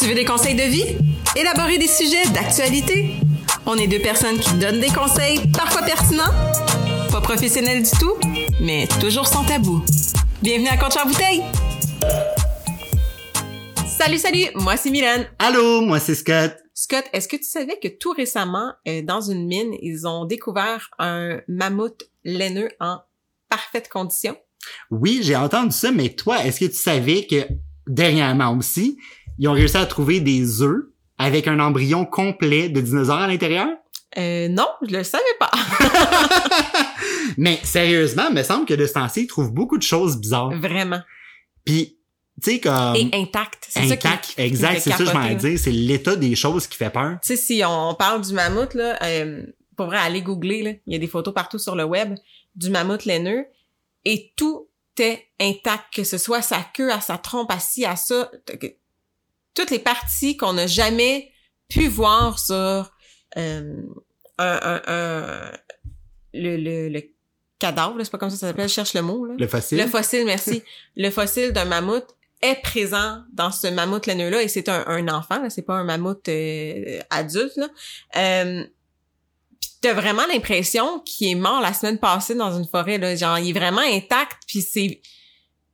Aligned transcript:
Tu 0.00 0.06
veux 0.06 0.14
des 0.14 0.24
conseils 0.24 0.54
de 0.54 0.62
vie? 0.62 0.96
Élaborer 1.36 1.76
des 1.76 1.86
sujets 1.86 2.26
d'actualité? 2.32 3.16
On 3.66 3.74
est 3.74 3.86
deux 3.86 3.98
personnes 3.98 4.38
qui 4.38 4.54
donnent 4.54 4.80
des 4.80 4.88
conseils, 4.88 5.38
parfois 5.52 5.82
pertinents, 5.82 6.32
pas 7.12 7.20
professionnels 7.20 7.82
du 7.82 7.90
tout, 7.90 8.14
mais 8.62 8.88
toujours 8.98 9.26
sans 9.26 9.44
tabou. 9.44 9.84
Bienvenue 10.40 10.68
à 10.68 10.78
Contre 10.78 11.06
bouteille! 11.06 11.42
Salut, 13.86 14.16
salut! 14.16 14.46
Moi, 14.54 14.78
c'est 14.78 14.88
Mylène. 14.88 15.28
Allô, 15.38 15.82
moi, 15.82 16.00
c'est 16.00 16.14
Scott. 16.14 16.56
Scott, 16.72 17.04
est-ce 17.12 17.28
que 17.28 17.36
tu 17.36 17.44
savais 17.44 17.78
que 17.78 17.88
tout 17.88 18.12
récemment, 18.12 18.72
euh, 18.88 19.02
dans 19.02 19.20
une 19.20 19.46
mine, 19.46 19.74
ils 19.82 20.06
ont 20.06 20.24
découvert 20.24 20.88
un 20.98 21.42
mammouth 21.46 22.08
laineux 22.24 22.70
en 22.80 23.00
parfaite 23.50 23.90
condition? 23.90 24.34
Oui, 24.90 25.20
j'ai 25.22 25.36
entendu 25.36 25.72
ça, 25.72 25.92
mais 25.92 26.08
toi, 26.08 26.42
est-ce 26.42 26.60
que 26.60 26.70
tu 26.70 26.78
savais 26.78 27.26
que 27.26 27.46
dernièrement 27.86 28.56
aussi, 28.56 28.98
ils 29.40 29.48
ont 29.48 29.52
réussi 29.52 29.78
à 29.78 29.86
trouver 29.86 30.20
des 30.20 30.60
œufs 30.62 30.84
avec 31.16 31.48
un 31.48 31.58
embryon 31.60 32.04
complet 32.04 32.68
de 32.68 32.80
dinosaure 32.82 33.20
à 33.20 33.26
l'intérieur? 33.26 33.68
Euh, 34.18 34.48
non, 34.48 34.68
je 34.86 34.94
le 34.94 35.02
savais 35.02 35.24
pas. 35.38 35.50
mais 37.38 37.58
sérieusement, 37.62 38.24
il 38.28 38.36
me 38.36 38.42
semble 38.42 38.66
que 38.66 38.74
de 38.74 38.86
ce 38.86 38.92
temps-ci, 38.92 39.22
ils 39.22 39.26
trouvent 39.26 39.52
beaucoup 39.52 39.78
de 39.78 39.82
choses 39.82 40.18
bizarres. 40.18 40.50
Vraiment. 40.60 41.00
Puis, 41.64 41.98
tu 42.42 42.50
sais, 42.50 42.60
comme... 42.60 42.94
Et 42.96 43.08
intact. 43.14 43.66
C'est 43.70 43.80
intact, 43.80 44.02
ça 44.02 44.16
qui, 44.16 44.40
exact, 44.42 44.80
c'est 44.80 44.90
ça 44.90 44.98
que 44.98 45.04
je 45.06 45.12
m'en 45.12 45.34
dire. 45.34 45.58
C'est 45.58 45.72
l'état 45.72 46.16
des 46.16 46.36
choses 46.36 46.66
qui 46.66 46.76
fait 46.76 46.90
peur. 46.90 47.16
Tu 47.22 47.28
sais, 47.28 47.36
si 47.36 47.62
on 47.66 47.94
parle 47.94 48.20
du 48.20 48.34
mammouth, 48.34 48.74
là, 48.74 48.98
euh, 49.02 49.42
pour 49.74 49.86
vrai, 49.86 49.98
aller 49.98 50.20
googler, 50.20 50.62
là, 50.62 50.70
il 50.86 50.92
y 50.92 50.96
a 50.96 50.98
des 50.98 51.08
photos 51.08 51.32
partout 51.32 51.58
sur 51.58 51.76
le 51.76 51.84
web 51.84 52.14
du 52.56 52.68
mammouth 52.68 53.06
laineux 53.06 53.46
et 54.04 54.32
tout 54.36 54.70
est 54.98 55.26
intact, 55.40 55.84
que 55.94 56.04
ce 56.04 56.18
soit 56.18 56.42
sa 56.42 56.60
queue, 56.74 56.92
à 56.92 57.00
sa 57.00 57.18
trompe, 57.18 57.50
à 57.50 57.58
ci, 57.58 57.84
à 57.84 57.96
ça. 57.96 58.30
Toutes 59.54 59.70
les 59.70 59.78
parties 59.78 60.36
qu'on 60.36 60.52
n'a 60.54 60.66
jamais 60.66 61.32
pu 61.68 61.88
voir 61.88 62.38
sur 62.38 62.54
euh, 63.36 63.82
un, 64.38 64.60
un, 64.62 64.82
un, 64.86 65.52
le, 66.34 66.56
le, 66.56 66.88
le 66.88 67.02
cadavre, 67.58 67.96
c'est 68.02 68.10
pas 68.10 68.18
comme 68.18 68.30
ça 68.30 68.36
ça 68.36 68.48
s'appelle, 68.48 68.68
je 68.68 68.74
cherche 68.74 68.94
le 68.94 69.02
mot. 69.02 69.26
Là. 69.26 69.34
Le 69.38 69.46
fossile. 69.46 69.78
Le 69.78 69.86
fossile, 69.86 70.24
merci. 70.24 70.62
le 70.96 71.10
fossile 71.10 71.52
d'un 71.52 71.66
mammouth 71.66 72.06
est 72.42 72.60
présent 72.62 73.22
dans 73.32 73.52
ce 73.52 73.66
mammouth 73.66 74.06
laineux-là 74.06 74.42
et 74.42 74.48
c'est 74.48 74.68
un, 74.68 74.84
un 74.86 75.08
enfant, 75.08 75.48
c'est 75.50 75.62
pas 75.62 75.74
un 75.74 75.84
mammouth 75.84 76.26
euh, 76.28 77.00
adulte. 77.10 77.56
Là. 77.56 77.68
Euh, 78.16 78.64
t'as 79.82 79.92
vraiment 79.92 80.26
l'impression 80.32 81.00
qu'il 81.00 81.28
est 81.28 81.34
mort 81.34 81.60
la 81.60 81.74
semaine 81.74 81.98
passée 81.98 82.34
dans 82.34 82.56
une 82.56 82.66
forêt 82.66 82.98
là 82.98 83.14
genre 83.16 83.38
il 83.38 83.50
est 83.50 83.58
vraiment 83.58 83.80
intact 83.80 84.38
puis 84.46 84.62
c'est 84.62 85.00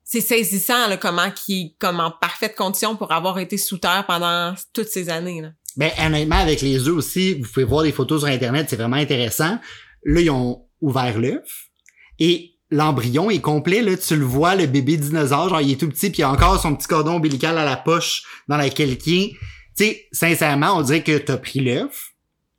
c'est 0.08 0.20
saisissant 0.20 0.86
là, 0.86 0.96
comment 0.96 1.30
qui 1.32 1.74
comme 1.80 1.98
en 1.98 2.12
parfaite 2.12 2.54
condition 2.54 2.94
pour 2.96 3.12
avoir 3.12 3.40
été 3.40 3.58
sous 3.58 3.78
terre 3.78 4.04
pendant 4.06 4.54
toutes 4.72 4.88
ces 4.88 5.10
années 5.10 5.42
là. 5.42 5.50
Ben 5.76 5.90
honnêtement 5.98 6.36
avec 6.36 6.62
les 6.62 6.88
œufs 6.88 6.94
aussi, 6.94 7.34
vous 7.34 7.48
pouvez 7.52 7.64
voir 7.66 7.82
des 7.82 7.92
photos 7.92 8.20
sur 8.20 8.28
internet, 8.28 8.68
c'est 8.70 8.76
vraiment 8.76 8.96
intéressant. 8.96 9.58
Là 10.04 10.20
ils 10.20 10.30
ont 10.30 10.64
ouvert 10.80 11.18
l'œuf 11.18 11.66
et 12.20 12.52
l'embryon 12.70 13.30
est 13.30 13.40
complet 13.40 13.82
là, 13.82 13.96
tu 13.96 14.16
le 14.16 14.24
vois 14.24 14.54
le 14.54 14.66
bébé 14.66 14.96
dinosaure, 14.96 15.48
genre 15.48 15.60
il 15.60 15.72
est 15.72 15.80
tout 15.80 15.88
petit 15.88 16.10
puis 16.10 16.20
il 16.20 16.24
a 16.24 16.30
encore 16.30 16.62
son 16.62 16.76
petit 16.76 16.86
cordon 16.86 17.16
ombilical 17.16 17.58
à 17.58 17.64
la 17.64 17.76
poche 17.76 18.22
dans 18.48 18.56
laquelle 18.56 18.96
il 19.04 19.24
est. 19.24 19.32
Tu 19.76 19.84
sais, 19.84 20.08
sincèrement, 20.12 20.78
on 20.78 20.82
dirait 20.82 21.02
que 21.02 21.18
t'as 21.18 21.36
pris 21.36 21.60
l'œuf, 21.60 22.12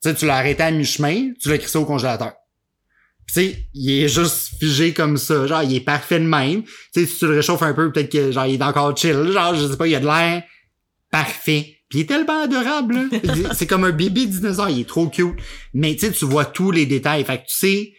tu 0.03 0.25
l'as 0.25 0.35
arrêté 0.35 0.63
à 0.63 0.71
mi-chemin, 0.71 1.31
tu 1.41 1.49
l'as 1.49 1.57
crissé 1.57 1.77
au 1.77 1.85
congélateur. 1.85 2.33
Tu 3.27 3.33
sais, 3.33 3.69
il 3.73 4.03
est 4.03 4.07
juste 4.07 4.57
figé 4.59 4.93
comme 4.93 5.17
ça, 5.17 5.47
genre 5.47 5.63
il 5.63 5.75
est 5.75 5.81
parfait 5.81 6.19
de 6.19 6.25
même. 6.25 6.63
Tu 6.63 6.71
sais, 6.93 7.05
si 7.05 7.17
tu 7.17 7.27
le 7.27 7.35
réchauffes 7.35 7.61
un 7.61 7.73
peu, 7.73 7.91
peut-être 7.91 8.11
que 8.11 8.31
genre 8.31 8.45
il 8.45 8.55
est 8.55 8.63
encore 8.63 8.95
chill, 8.95 9.31
genre 9.31 9.53
je 9.53 9.67
sais 9.67 9.77
pas, 9.77 9.87
il 9.87 9.95
a 9.95 9.99
de 9.99 10.05
l'air 10.05 10.43
parfait. 11.11 11.75
Puis 11.89 11.99
il 11.99 12.01
est 12.01 12.05
tellement 12.05 12.43
adorable, 12.43 13.09
c'est 13.53 13.67
comme 13.67 13.85
un 13.85 13.91
bébé 13.91 14.25
dinosaure, 14.25 14.69
il 14.69 14.81
est 14.81 14.87
trop 14.87 15.07
cute. 15.07 15.35
Mais 15.73 15.93
tu 15.95 16.07
sais, 16.07 16.11
tu 16.11 16.25
vois 16.25 16.45
tous 16.45 16.71
les 16.71 16.85
détails, 16.85 17.23
fait 17.23 17.37
que 17.37 17.47
tu 17.47 17.55
sais 17.55 17.93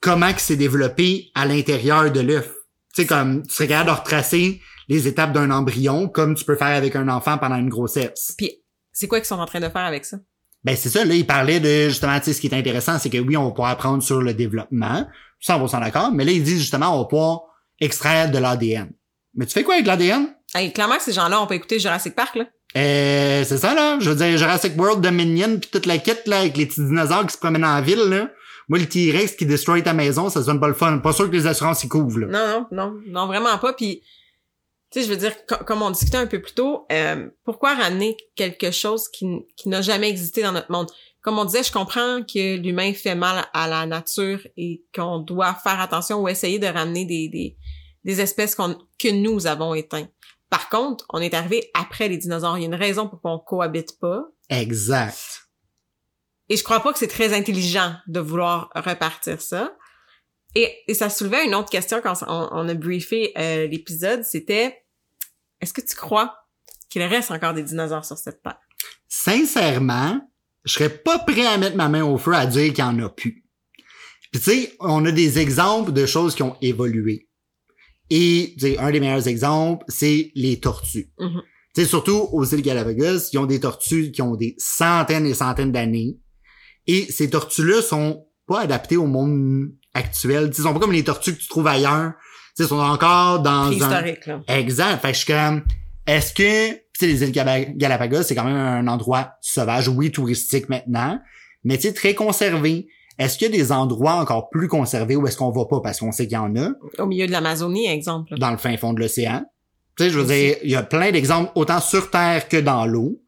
comment 0.00 0.32
que 0.32 0.40
c'est 0.40 0.56
développé 0.56 1.30
à 1.34 1.46
l'intérieur 1.46 2.10
de 2.10 2.20
l'œuf. 2.20 2.50
Tu 2.94 3.02
sais, 3.02 3.06
comme 3.06 3.46
tu 3.46 3.54
serais 3.54 3.68
capable 3.68 3.90
de 3.90 3.96
retracer 3.96 4.60
les 4.88 5.08
étapes 5.08 5.32
d'un 5.32 5.50
embryon 5.50 6.08
comme 6.08 6.34
tu 6.34 6.44
peux 6.44 6.56
faire 6.56 6.76
avec 6.76 6.94
un 6.96 7.08
enfant 7.08 7.38
pendant 7.38 7.56
une 7.56 7.70
grossesse. 7.70 8.34
Puis 8.36 8.62
c'est 8.92 9.08
quoi 9.08 9.18
qu'ils 9.18 9.26
sont 9.26 9.38
en 9.38 9.46
train 9.46 9.60
de 9.60 9.68
faire 9.68 9.84
avec 9.84 10.04
ça? 10.04 10.18
Ben 10.64 10.76
c'est 10.76 10.88
ça, 10.88 11.04
là, 11.04 11.14
il 11.14 11.26
parlait 11.26 11.60
de 11.60 11.88
justement, 11.88 12.18
tu 12.18 12.26
sais, 12.26 12.32
ce 12.32 12.40
qui 12.40 12.46
est 12.46 12.54
intéressant, 12.54 12.98
c'est 12.98 13.10
que 13.10 13.18
oui, 13.18 13.36
on 13.36 13.44
va 13.44 13.50
pouvoir 13.50 13.70
apprendre 13.70 14.02
sur 14.02 14.22
le 14.22 14.32
développement, 14.32 15.06
100% 15.46 15.80
d'accord, 15.80 16.10
mais 16.12 16.24
là, 16.24 16.32
il 16.32 16.42
dit 16.42 16.58
justement, 16.58 16.94
on 16.94 17.02
va 17.02 17.04
pouvoir 17.04 17.42
extraire 17.80 18.30
de 18.30 18.38
l'ADN. 18.38 18.90
Mais 19.34 19.46
tu 19.46 19.52
fais 19.52 19.62
quoi 19.62 19.74
avec 19.74 19.86
l'ADN? 19.86 20.28
Hey, 20.54 20.72
clairement, 20.72 20.94
ces 21.00 21.12
gens-là, 21.12 21.40
on 21.40 21.46
peut 21.46 21.54
écouter 21.54 21.78
Jurassic 21.78 22.14
Park, 22.14 22.36
là. 22.36 22.44
Euh, 22.76 23.44
c'est 23.44 23.58
ça, 23.58 23.74
là. 23.74 23.98
Je 24.00 24.10
veux 24.10 24.16
dire, 24.16 24.38
Jurassic 24.38 24.78
World, 24.78 25.00
Dominion, 25.00 25.58
puis 25.58 25.68
toute 25.70 25.86
la 25.86 25.98
quête, 25.98 26.26
là, 26.26 26.40
avec 26.40 26.56
les 26.56 26.66
petits 26.66 26.84
dinosaures 26.84 27.26
qui 27.26 27.34
se 27.34 27.38
promènent 27.38 27.64
en 27.64 27.80
ville, 27.82 28.08
là. 28.08 28.30
Moi, 28.68 28.78
le 28.78 28.86
T-Rex 28.86 29.32
qui 29.32 29.46
destroy 29.46 29.82
ta 29.82 29.92
maison, 29.92 30.30
ça 30.30 30.42
sonne 30.42 30.58
pas 30.58 30.68
le 30.68 30.74
fun. 30.74 30.98
Pas 30.98 31.12
sûr 31.12 31.28
que 31.28 31.36
les 31.36 31.46
assurances 31.46 31.84
y 31.84 31.88
couvrent, 31.88 32.20
là. 32.20 32.26
Non, 32.28 32.66
non, 32.70 32.90
non, 32.92 33.00
non, 33.06 33.26
vraiment 33.26 33.58
pas. 33.58 33.74
Puis, 33.74 34.02
tu 34.94 35.00
sais, 35.00 35.06
je 35.06 35.12
veux 35.12 35.18
dire, 35.18 35.34
comme 35.46 35.82
on 35.82 35.90
discutait 35.90 36.18
un 36.18 36.28
peu 36.28 36.40
plus 36.40 36.54
tôt, 36.54 36.86
euh, 36.92 37.28
pourquoi 37.44 37.74
ramener 37.74 38.16
quelque 38.36 38.70
chose 38.70 39.08
qui, 39.08 39.26
qui 39.56 39.68
n'a 39.68 39.82
jamais 39.82 40.08
existé 40.08 40.42
dans 40.42 40.52
notre 40.52 40.70
monde? 40.70 40.88
Comme 41.20 41.36
on 41.36 41.44
disait, 41.44 41.64
je 41.64 41.72
comprends 41.72 42.22
que 42.22 42.56
l'humain 42.56 42.92
fait 42.92 43.16
mal 43.16 43.44
à 43.52 43.66
la 43.66 43.86
nature 43.86 44.38
et 44.56 44.84
qu'on 44.94 45.18
doit 45.18 45.54
faire 45.54 45.80
attention 45.80 46.22
ou 46.22 46.28
essayer 46.28 46.60
de 46.60 46.68
ramener 46.68 47.06
des, 47.06 47.28
des, 47.28 47.56
des 48.04 48.20
espèces 48.20 48.54
que 48.54 49.10
nous 49.10 49.48
avons 49.48 49.74
éteintes. 49.74 50.12
Par 50.48 50.68
contre, 50.68 51.04
on 51.12 51.20
est 51.20 51.34
arrivé 51.34 51.70
après 51.74 52.08
les 52.08 52.18
dinosaures. 52.18 52.56
Il 52.56 52.60
y 52.60 52.64
a 52.64 52.68
une 52.68 52.74
raison 52.76 53.08
pour 53.08 53.20
qu'on 53.20 53.40
cohabite 53.40 53.98
pas. 53.98 54.22
Exact. 54.48 55.48
Et 56.48 56.56
je 56.56 56.62
crois 56.62 56.80
pas 56.80 56.92
que 56.92 57.00
c'est 57.00 57.08
très 57.08 57.34
intelligent 57.34 57.96
de 58.06 58.20
vouloir 58.20 58.70
repartir 58.76 59.40
ça. 59.40 59.76
Et, 60.54 60.72
et 60.86 60.94
ça 60.94 61.10
soulevait 61.10 61.46
une 61.46 61.56
autre 61.56 61.70
question 61.70 62.00
quand 62.00 62.14
on, 62.28 62.48
on 62.52 62.68
a 62.68 62.74
briefé 62.74 63.32
euh, 63.36 63.66
l'épisode, 63.66 64.22
c'était 64.22 64.83
est-ce 65.64 65.72
que 65.72 65.80
tu 65.80 65.96
crois 65.96 66.34
qu'il 66.90 67.02
reste 67.02 67.30
encore 67.30 67.54
des 67.54 67.62
dinosaures 67.62 68.04
sur 68.04 68.18
cette 68.18 68.42
terre? 68.42 68.58
Sincèrement, 69.08 70.20
je 70.64 70.72
serais 70.74 70.90
pas 70.90 71.18
prêt 71.18 71.46
à 71.46 71.58
mettre 71.58 71.76
ma 71.76 71.88
main 71.88 72.04
au 72.04 72.18
feu 72.18 72.34
à 72.34 72.46
dire 72.46 72.72
qu'il 72.72 72.84
y 72.84 72.86
en 72.86 72.98
a 73.00 73.08
plus. 73.08 73.44
Puis 74.30 74.40
tu 74.40 74.50
sais, 74.50 74.76
on 74.80 75.04
a 75.04 75.12
des 75.12 75.38
exemples 75.38 75.92
de 75.92 76.06
choses 76.06 76.34
qui 76.34 76.42
ont 76.42 76.56
évolué. 76.60 77.28
Et 78.10 78.54
un 78.78 78.90
des 78.90 79.00
meilleurs 79.00 79.26
exemples, 79.26 79.84
c'est 79.88 80.30
les 80.34 80.60
tortues. 80.60 81.10
Mm 81.18 81.26
-hmm. 81.26 81.42
Tu 81.74 81.80
sais, 81.80 81.88
surtout 81.88 82.28
aux 82.32 82.44
îles 82.44 82.62
Galapagos, 82.62 83.30
ils 83.32 83.38
ont 83.38 83.46
des 83.46 83.60
tortues 83.60 84.12
qui 84.12 84.22
ont 84.22 84.36
des 84.36 84.54
centaines 84.58 85.26
et 85.26 85.34
centaines 85.34 85.72
d'années. 85.72 86.18
Et 86.86 87.10
ces 87.10 87.30
tortues-là 87.30 87.80
sont 87.82 88.26
pas 88.46 88.60
adaptées 88.60 88.98
au 88.98 89.06
monde 89.06 89.72
actuel. 89.94 90.42
Ils 90.48 90.62
sont 90.62 90.74
pas 90.74 90.80
comme 90.80 90.92
les 90.92 91.04
tortues 91.04 91.34
que 91.34 91.40
tu 91.40 91.48
trouves 91.48 91.66
ailleurs. 91.66 92.12
Ils 92.58 92.66
sont 92.66 92.78
encore 92.78 93.40
dans 93.40 93.70
un... 93.70 94.02
Là. 94.02 94.40
Exact. 94.48 95.00
Fait 95.00 95.08
que 95.08 95.14
je 95.14 95.24
suis 95.24 95.32
comme, 95.32 95.62
est-ce 96.06 96.32
que, 96.32 96.72
tu 96.72 96.80
sais, 96.98 97.06
les 97.06 97.22
îles 97.22 97.32
Galapagos, 97.32 98.22
c'est 98.22 98.34
quand 98.34 98.44
même 98.44 98.56
un 98.56 98.86
endroit 98.86 99.32
sauvage, 99.40 99.88
oui, 99.88 100.10
touristique 100.10 100.68
maintenant, 100.68 101.18
mais 101.64 101.76
tu 101.76 101.88
sais, 101.88 101.94
très 101.94 102.14
conservé. 102.14 102.88
Est-ce 103.18 103.38
qu'il 103.38 103.50
y 103.50 103.54
a 103.54 103.56
des 103.56 103.72
endroits 103.72 104.14
encore 104.14 104.50
plus 104.50 104.68
conservés 104.68 105.16
où 105.16 105.26
est-ce 105.26 105.36
qu'on 105.36 105.50
va 105.50 105.64
pas? 105.66 105.80
Parce 105.80 106.00
qu'on 106.00 106.12
sait 106.12 106.26
qu'il 106.26 106.34
y 106.34 106.38
en 106.38 106.54
a? 106.56 106.70
Au 106.98 107.06
milieu 107.06 107.26
de 107.26 107.32
l'Amazonie, 107.32 107.86
exemple. 107.86 108.36
Dans 108.38 108.50
le 108.50 108.56
fin 108.56 108.76
fond 108.76 108.92
de 108.92 109.00
l'océan. 109.00 109.44
Tu 109.96 110.04
sais, 110.04 110.10
je 110.10 110.18
veux 110.18 110.26
dire, 110.26 110.56
il 110.64 110.70
y 110.70 110.76
a 110.76 110.82
plein 110.82 111.12
d'exemples 111.12 111.52
autant 111.54 111.80
sur 111.80 112.10
Terre 112.10 112.48
que 112.48 112.56
dans 112.56 112.84
l'eau. 112.86 113.20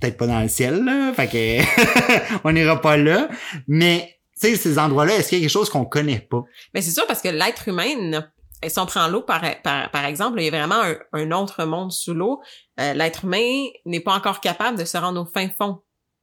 Peut-être 0.00 0.16
pas 0.16 0.26
dans 0.26 0.40
le 0.40 0.48
ciel, 0.48 0.84
là. 0.84 1.12
Fait 1.14 1.28
que, 1.28 2.40
on 2.44 2.52
n'ira 2.52 2.80
pas 2.80 2.96
là. 2.96 3.28
Mais, 3.68 4.18
tu 4.40 4.48
sais, 4.48 4.56
ces 4.56 4.78
endroits-là, 4.80 5.14
est-ce 5.14 5.28
qu'il 5.28 5.38
y 5.38 5.40
a 5.40 5.44
quelque 5.44 5.52
chose 5.52 5.70
qu'on 5.70 5.84
connaît 5.84 6.26
pas? 6.28 6.42
Mais 6.74 6.82
c'est 6.82 6.90
sûr 6.90 7.06
parce 7.06 7.22
que 7.22 7.28
l'être 7.28 7.68
humain 7.68 8.24
si 8.68 8.78
on 8.78 8.86
prend 8.86 9.08
l'eau 9.08 9.22
par, 9.22 9.42
par, 9.62 9.90
par 9.90 10.04
exemple, 10.04 10.40
il 10.40 10.44
y 10.44 10.48
a 10.48 10.50
vraiment 10.50 10.82
un, 10.82 10.96
un 11.12 11.30
autre 11.32 11.64
monde 11.64 11.92
sous 11.92 12.14
l'eau. 12.14 12.40
Euh, 12.80 12.94
L'être 12.94 13.24
humain 13.24 13.66
n'est 13.86 14.00
pas 14.00 14.14
encore 14.14 14.40
capable 14.40 14.78
de 14.78 14.84
se 14.84 14.96
rendre 14.96 15.22
au 15.22 15.26
fin 15.26 15.48
fond 15.48 15.80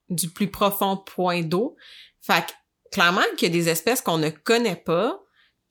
du 0.09 0.29
plus 0.29 0.47
profond 0.47 0.97
point 0.97 1.41
d'eau. 1.41 1.75
Fait 2.21 2.45
que, 2.45 2.51
clairement 2.91 3.21
qu'il 3.37 3.47
y 3.47 3.51
a 3.51 3.53
des 3.53 3.69
espèces 3.69 4.01
qu'on 4.01 4.17
ne 4.17 4.29
connaît 4.29 4.75
pas 4.75 5.19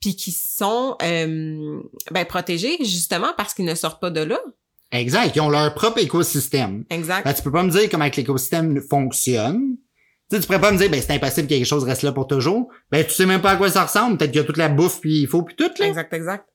puis 0.01 0.15
qui 0.15 0.31
sont 0.31 0.97
euh, 1.03 1.79
ben, 2.11 2.25
protégées 2.25 2.77
justement 2.79 3.33
parce 3.37 3.53
qu'ils 3.53 3.65
ne 3.65 3.75
sortent 3.75 4.01
pas 4.01 4.09
de 4.09 4.21
là. 4.21 4.39
Exact, 4.91 5.35
ils 5.35 5.41
ont 5.41 5.49
leur 5.49 5.73
propre 5.73 5.99
écosystème. 5.99 6.83
Exact. 6.89 7.23
Ben, 7.23 7.33
tu 7.33 7.41
peux 7.43 7.51
pas 7.51 7.63
me 7.63 7.69
dire 7.69 7.89
comment 7.89 8.05
l'écosystème 8.05 8.81
fonctionne. 8.81 9.77
Tu, 10.29 10.35
sais, 10.35 10.41
tu 10.41 10.47
pourrais 10.47 10.59
pas 10.59 10.71
me 10.71 10.77
dire, 10.77 10.89
ben, 10.89 11.01
c'est 11.01 11.13
impossible 11.13 11.47
que 11.47 11.53
quelque 11.53 11.65
chose 11.65 11.83
reste 11.83 12.01
là 12.01 12.11
pour 12.11 12.27
toujours. 12.27 12.69
Ben, 12.91 13.05
tu 13.05 13.11
sais 13.11 13.25
même 13.25 13.41
pas 13.41 13.51
à 13.51 13.55
quoi 13.55 13.69
ça 13.69 13.85
ressemble. 13.85 14.17
Peut-être 14.17 14.31
qu'il 14.31 14.41
y 14.41 14.43
a 14.43 14.45
toute 14.45 14.57
la 14.57 14.69
bouffe 14.69 14.99
puis 14.99 15.21
il 15.21 15.27
faut 15.27 15.43
puis 15.43 15.55
tout, 15.55 15.71
là. 15.79 15.87
Exact, 15.87 16.13
exact. 16.13 16.45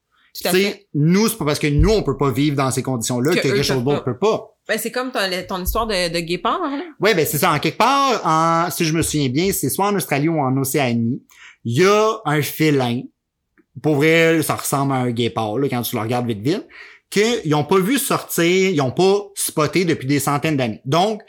Tu 0.42 0.50
sais, 0.50 0.86
nous, 0.94 1.28
c'est 1.28 1.36
pas 1.36 1.44
parce 1.44 1.58
que 1.58 1.66
nous, 1.66 1.90
on 1.90 2.02
peut 2.02 2.16
pas 2.16 2.30
vivre 2.30 2.56
dans 2.56 2.70
ces 2.70 2.82
conditions-là 2.82 3.32
que, 3.32 3.36
Que 3.36 3.42
quelque 3.42 3.62
chose 3.62 3.76
peuvent 3.76 3.84
d'autre 3.84 4.04
pas. 4.04 4.12
peut 4.12 4.18
pas. 4.18 4.56
Ben, 4.68 4.78
c'est 4.78 4.90
comme 4.90 5.12
ton, 5.12 5.20
ton 5.48 5.62
histoire 5.62 5.86
de, 5.86 6.12
de 6.12 6.20
guépard, 6.20 6.60
là. 6.60 6.82
Ouais, 7.00 7.14
ben, 7.14 7.24
c'est 7.24 7.38
ça. 7.38 7.52
En 7.52 7.58
quelque 7.58 7.78
part, 7.78 8.20
en, 8.24 8.70
si 8.70 8.84
je 8.84 8.92
me 8.92 9.02
souviens 9.02 9.28
bien, 9.28 9.52
c'est 9.52 9.68
soit 9.70 9.86
en 9.86 9.94
Australie 9.96 10.28
ou 10.28 10.38
en 10.40 10.56
Océanie. 10.56 11.22
Il 11.64 11.78
y 11.80 11.84
a 11.84 12.18
un 12.24 12.42
félin. 12.42 13.02
Pour 13.82 13.96
vrai, 13.96 14.42
ça 14.42 14.56
ressemble 14.56 14.92
à 14.92 14.96
un 14.96 15.10
guépard, 15.10 15.58
là, 15.58 15.68
quand 15.68 15.82
tu 15.82 15.96
le 15.96 16.02
regardes 16.02 16.26
vite 16.26 16.40
vite. 16.40 16.66
qu'ils 17.10 17.50
n'ont 17.50 17.64
pas 17.64 17.78
vu 17.78 17.98
sortir, 17.98 18.70
ils 18.70 18.76
n'ont 18.76 18.90
pas 18.90 19.28
spoté 19.34 19.84
depuis 19.84 20.08
des 20.08 20.18
centaines 20.18 20.56
d'années. 20.56 20.80
Donc, 20.84 21.22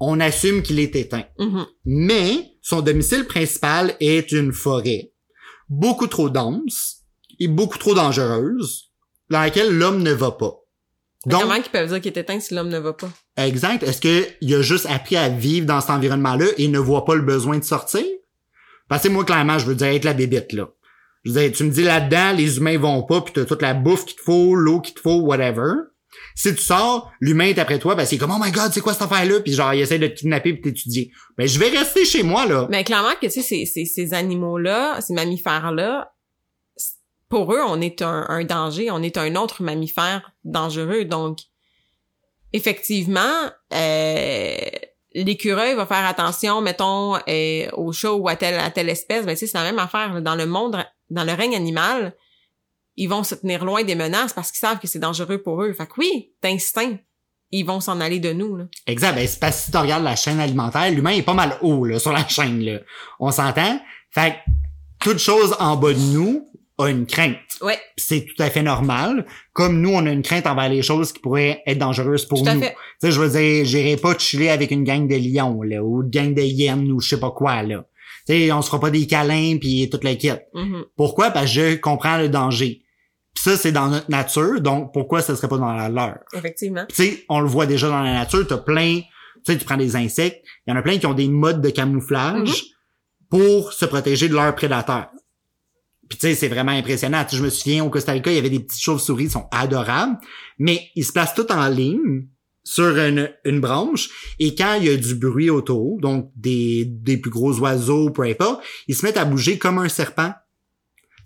on 0.00 0.20
assume 0.20 0.62
qu'il 0.62 0.78
est 0.78 0.94
éteint. 0.96 1.24
Mhm. 1.38 1.66
Mais 1.84 2.52
son 2.62 2.80
domicile 2.82 3.24
principal 3.26 3.94
est 4.00 4.32
une 4.32 4.52
forêt 4.52 5.12
beaucoup 5.68 6.06
trop 6.06 6.30
dense 6.30 6.97
et 7.38 7.48
beaucoup 7.48 7.78
trop 7.78 7.94
dangereuse 7.94 8.90
dans 9.30 9.40
laquelle 9.40 9.76
l'homme 9.76 10.02
ne 10.02 10.12
va 10.12 10.30
pas. 10.32 10.54
Donc, 11.26 11.42
Comment 11.42 11.60
qu'ils 11.60 11.72
peuvent 11.72 11.88
dire 11.88 12.00
qu'il 12.00 12.12
est 12.12 12.20
éteint 12.20 12.40
si 12.40 12.54
l'homme 12.54 12.68
ne 12.68 12.78
va 12.78 12.92
pas? 12.92 13.10
exact, 13.36 13.82
est-ce 13.82 14.00
qu'il 14.00 14.54
a 14.54 14.62
juste 14.62 14.86
appris 14.86 15.16
à 15.16 15.28
vivre 15.28 15.66
dans 15.66 15.80
cet 15.80 15.90
environnement-là 15.90 16.46
et 16.56 16.68
ne 16.68 16.78
voit 16.78 17.04
pas 17.04 17.14
le 17.14 17.22
besoin 17.22 17.58
de 17.58 17.64
sortir? 17.64 18.04
Parce 18.88 19.02
que 19.02 19.08
moi, 19.08 19.24
clairement, 19.24 19.58
je 19.58 19.66
veux 19.66 19.74
dire 19.74 19.88
être 19.88 20.04
la 20.04 20.14
bébête, 20.14 20.52
là. 20.52 20.68
Je 21.24 21.32
veux 21.32 21.40
dire, 21.40 21.52
tu 21.52 21.64
me 21.64 21.70
dis 21.70 21.82
là-dedans, 21.82 22.32
les 22.36 22.56
humains 22.58 22.78
vont 22.78 23.02
pas, 23.02 23.20
puis 23.20 23.34
t'as 23.34 23.44
toute 23.44 23.60
la 23.62 23.74
bouffe 23.74 24.06
qu'il 24.06 24.16
te 24.16 24.22
faut, 24.22 24.54
l'eau 24.54 24.80
qu'il 24.80 24.94
te 24.94 25.00
faut, 25.00 25.20
whatever. 25.20 25.72
Si 26.34 26.54
tu 26.54 26.62
sors, 26.62 27.10
l'humain 27.20 27.46
est 27.48 27.58
après 27.58 27.78
toi, 27.78 27.94
ben 27.96 28.06
c'est 28.06 28.16
comme, 28.16 28.30
oh 28.30 28.42
my 28.42 28.50
god, 28.52 28.72
c'est 28.72 28.80
quoi 28.80 28.92
cette 28.92 29.02
affaire-là? 29.02 29.40
Puis 29.40 29.52
genre, 29.52 29.74
il 29.74 29.80
essaie 29.80 29.98
de 29.98 30.06
te 30.06 30.14
kidnapper 30.14 30.54
puis 30.54 30.62
t'étudier. 30.72 31.10
Ben, 31.36 31.46
je 31.46 31.58
vais 31.58 31.68
rester 31.68 32.04
chez 32.04 32.22
moi, 32.22 32.46
là. 32.46 32.66
Mais 32.70 32.84
clairement 32.84 33.12
que, 33.20 33.26
tu 33.26 33.30
sais, 33.30 33.42
ces, 33.42 33.66
ces, 33.66 33.84
ces 33.84 34.14
animaux-là, 34.14 35.00
ces 35.00 35.12
mammifères-là, 35.14 36.10
pour 37.28 37.52
eux, 37.52 37.60
on 37.66 37.80
est 37.80 38.02
un, 38.02 38.44
danger, 38.44 38.90
on 38.90 39.02
est 39.02 39.16
un 39.18 39.36
autre 39.36 39.62
mammifère 39.62 40.32
dangereux. 40.44 41.04
Donc, 41.04 41.40
effectivement, 42.52 43.50
euh, 43.74 44.56
l'écureuil 45.14 45.74
va 45.74 45.86
faire 45.86 46.06
attention, 46.06 46.60
mettons, 46.60 47.16
euh, 47.16 47.68
au 47.72 47.92
chat 47.92 48.12
ou 48.12 48.28
à 48.28 48.36
telle, 48.36 48.58
à 48.58 48.70
telle 48.70 48.88
espèce. 48.88 49.26
Ben, 49.26 49.32
tu 49.32 49.40
sais, 49.40 49.46
c'est 49.46 49.58
la 49.58 49.64
même 49.64 49.78
affaire. 49.78 50.22
Dans 50.22 50.34
le 50.34 50.46
monde, 50.46 50.82
dans 51.10 51.24
le 51.24 51.32
règne 51.32 51.54
animal, 51.54 52.14
ils 52.96 53.08
vont 53.08 53.22
se 53.22 53.34
tenir 53.34 53.64
loin 53.64 53.84
des 53.84 53.94
menaces 53.94 54.32
parce 54.32 54.50
qu'ils 54.50 54.60
savent 54.60 54.78
que 54.78 54.88
c'est 54.88 54.98
dangereux 54.98 55.42
pour 55.42 55.62
eux. 55.62 55.72
Fait 55.74 55.86
que 55.86 55.92
oui, 55.98 56.32
d'instinct, 56.42 56.96
ils 57.50 57.64
vont 57.64 57.80
s'en 57.80 58.00
aller 58.00 58.20
de 58.20 58.32
nous. 58.32 58.56
Là. 58.56 58.64
Exact. 58.86 59.14
Ben, 59.14 59.26
c'est 59.26 59.38
parce 59.38 59.58
que 59.58 59.62
si 59.64 59.70
tu 59.70 59.76
regardes 59.76 60.04
la 60.04 60.16
chaîne 60.16 60.40
alimentaire, 60.40 60.90
l'humain 60.90 61.10
est 61.10 61.22
pas 61.22 61.34
mal 61.34 61.58
haut, 61.60 61.98
sur 61.98 62.12
la 62.12 62.26
chaîne. 62.28 62.80
On 63.20 63.30
s'entend? 63.30 63.80
Fait 64.10 64.32
que 64.32 64.36
toute 65.00 65.18
chose 65.18 65.54
en 65.60 65.76
bas 65.76 65.92
de 65.92 65.98
nous 65.98 66.48
a 66.78 66.88
une 66.88 67.06
crainte. 67.06 67.36
Ouais, 67.60 67.78
C'est 67.96 68.24
tout 68.24 68.40
à 68.42 68.50
fait 68.50 68.62
normal. 68.62 69.26
Comme 69.52 69.80
nous, 69.80 69.90
on 69.90 70.06
a 70.06 70.10
une 70.10 70.22
crainte 70.22 70.46
envers 70.46 70.68
les 70.68 70.82
choses 70.82 71.12
qui 71.12 71.20
pourraient 71.20 71.62
être 71.66 71.78
dangereuses 71.78 72.24
pour 72.26 72.42
tout 72.42 72.48
à 72.48 72.54
nous. 72.54 72.60
Tu 72.62 72.68
sais, 73.00 73.10
je 73.10 73.20
veux 73.20 73.28
dire, 73.28 73.64
j'irai 73.64 73.96
pas 73.96 74.16
chiller 74.16 74.50
avec 74.50 74.70
une 74.70 74.84
gang 74.84 75.06
de 75.08 75.16
lions, 75.16 75.62
là, 75.62 75.82
ou 75.82 76.02
une 76.02 76.10
gang 76.10 76.32
de 76.34 76.42
hyènes, 76.42 76.90
ou 76.92 77.00
je 77.00 77.08
sais 77.08 77.20
pas 77.20 77.30
quoi, 77.32 77.62
là. 77.62 77.84
Tu 78.26 78.34
sais, 78.34 78.52
on 78.52 78.62
se 78.62 78.68
fera 78.68 78.80
pas 78.80 78.90
des 78.90 79.06
câlins 79.06 79.56
puis 79.58 79.88
toute 79.90 80.04
la 80.04 80.14
quête. 80.14 80.46
Mhm. 80.54 80.84
Pourquoi? 80.96 81.30
Parce 81.30 81.46
que 81.46 81.50
je 81.72 81.76
comprends 81.76 82.18
le 82.18 82.28
danger. 82.28 82.82
Pis 83.34 83.42
ça, 83.42 83.56
c'est 83.56 83.72
dans 83.72 83.88
notre 83.88 84.10
nature, 84.10 84.60
donc 84.60 84.92
pourquoi 84.92 85.20
ça 85.22 85.34
serait 85.36 85.48
pas 85.48 85.58
dans 85.58 85.72
la 85.72 85.88
leur? 85.88 86.18
Effectivement. 86.34 86.84
tu 86.88 86.94
sais, 86.94 87.24
on 87.28 87.40
le 87.40 87.46
voit 87.48 87.66
déjà 87.66 87.88
dans 87.88 88.02
la 88.02 88.12
nature, 88.12 88.46
t'as 88.46 88.58
plein, 88.58 89.00
tu 89.00 89.52
sais, 89.52 89.58
tu 89.58 89.64
prends 89.64 89.76
des 89.76 89.96
insectes, 89.96 90.44
il 90.66 90.70
y 90.70 90.72
en 90.72 90.76
a 90.76 90.82
plein 90.82 90.98
qui 90.98 91.06
ont 91.06 91.14
des 91.14 91.28
modes 91.28 91.60
de 91.60 91.70
camouflage 91.70 92.48
Mm-hmm. 92.50 92.64
pour 93.30 93.72
se 93.72 93.84
protéger 93.84 94.28
de 94.28 94.34
leurs 94.34 94.54
prédateurs. 94.54 95.08
Puis 96.08 96.18
tu 96.18 96.26
sais, 96.26 96.34
c'est 96.34 96.48
vraiment 96.48 96.72
impressionnant. 96.72 97.24
Je 97.30 97.42
me 97.42 97.50
souviens, 97.50 97.84
au 97.84 97.90
Costa 97.90 98.12
Rica, 98.12 98.30
il 98.30 98.36
y 98.36 98.38
avait 98.38 98.50
des 98.50 98.60
petites 98.60 98.80
chauves-souris, 98.80 99.24
ils 99.24 99.30
sont 99.30 99.48
adorables, 99.50 100.16
mais 100.58 100.88
ils 100.94 101.04
se 101.04 101.12
placent 101.12 101.34
tous 101.34 101.52
en 101.52 101.68
ligne 101.68 102.28
sur 102.64 102.98
une, 102.98 103.30
une 103.46 103.60
branche, 103.60 104.10
et 104.38 104.54
quand 104.54 104.74
il 104.74 104.84
y 104.84 104.90
a 104.90 104.96
du 104.96 105.14
bruit 105.14 105.48
autour, 105.48 105.98
donc 106.00 106.30
des, 106.36 106.84
des 106.84 107.16
plus 107.16 107.30
gros 107.30 107.58
oiseaux, 107.60 108.10
peu 108.10 108.24
importe, 108.24 108.62
ils 108.86 108.94
se 108.94 109.06
mettent 109.06 109.16
à 109.16 109.24
bouger 109.24 109.56
comme 109.56 109.78
un 109.78 109.88
serpent. 109.88 110.34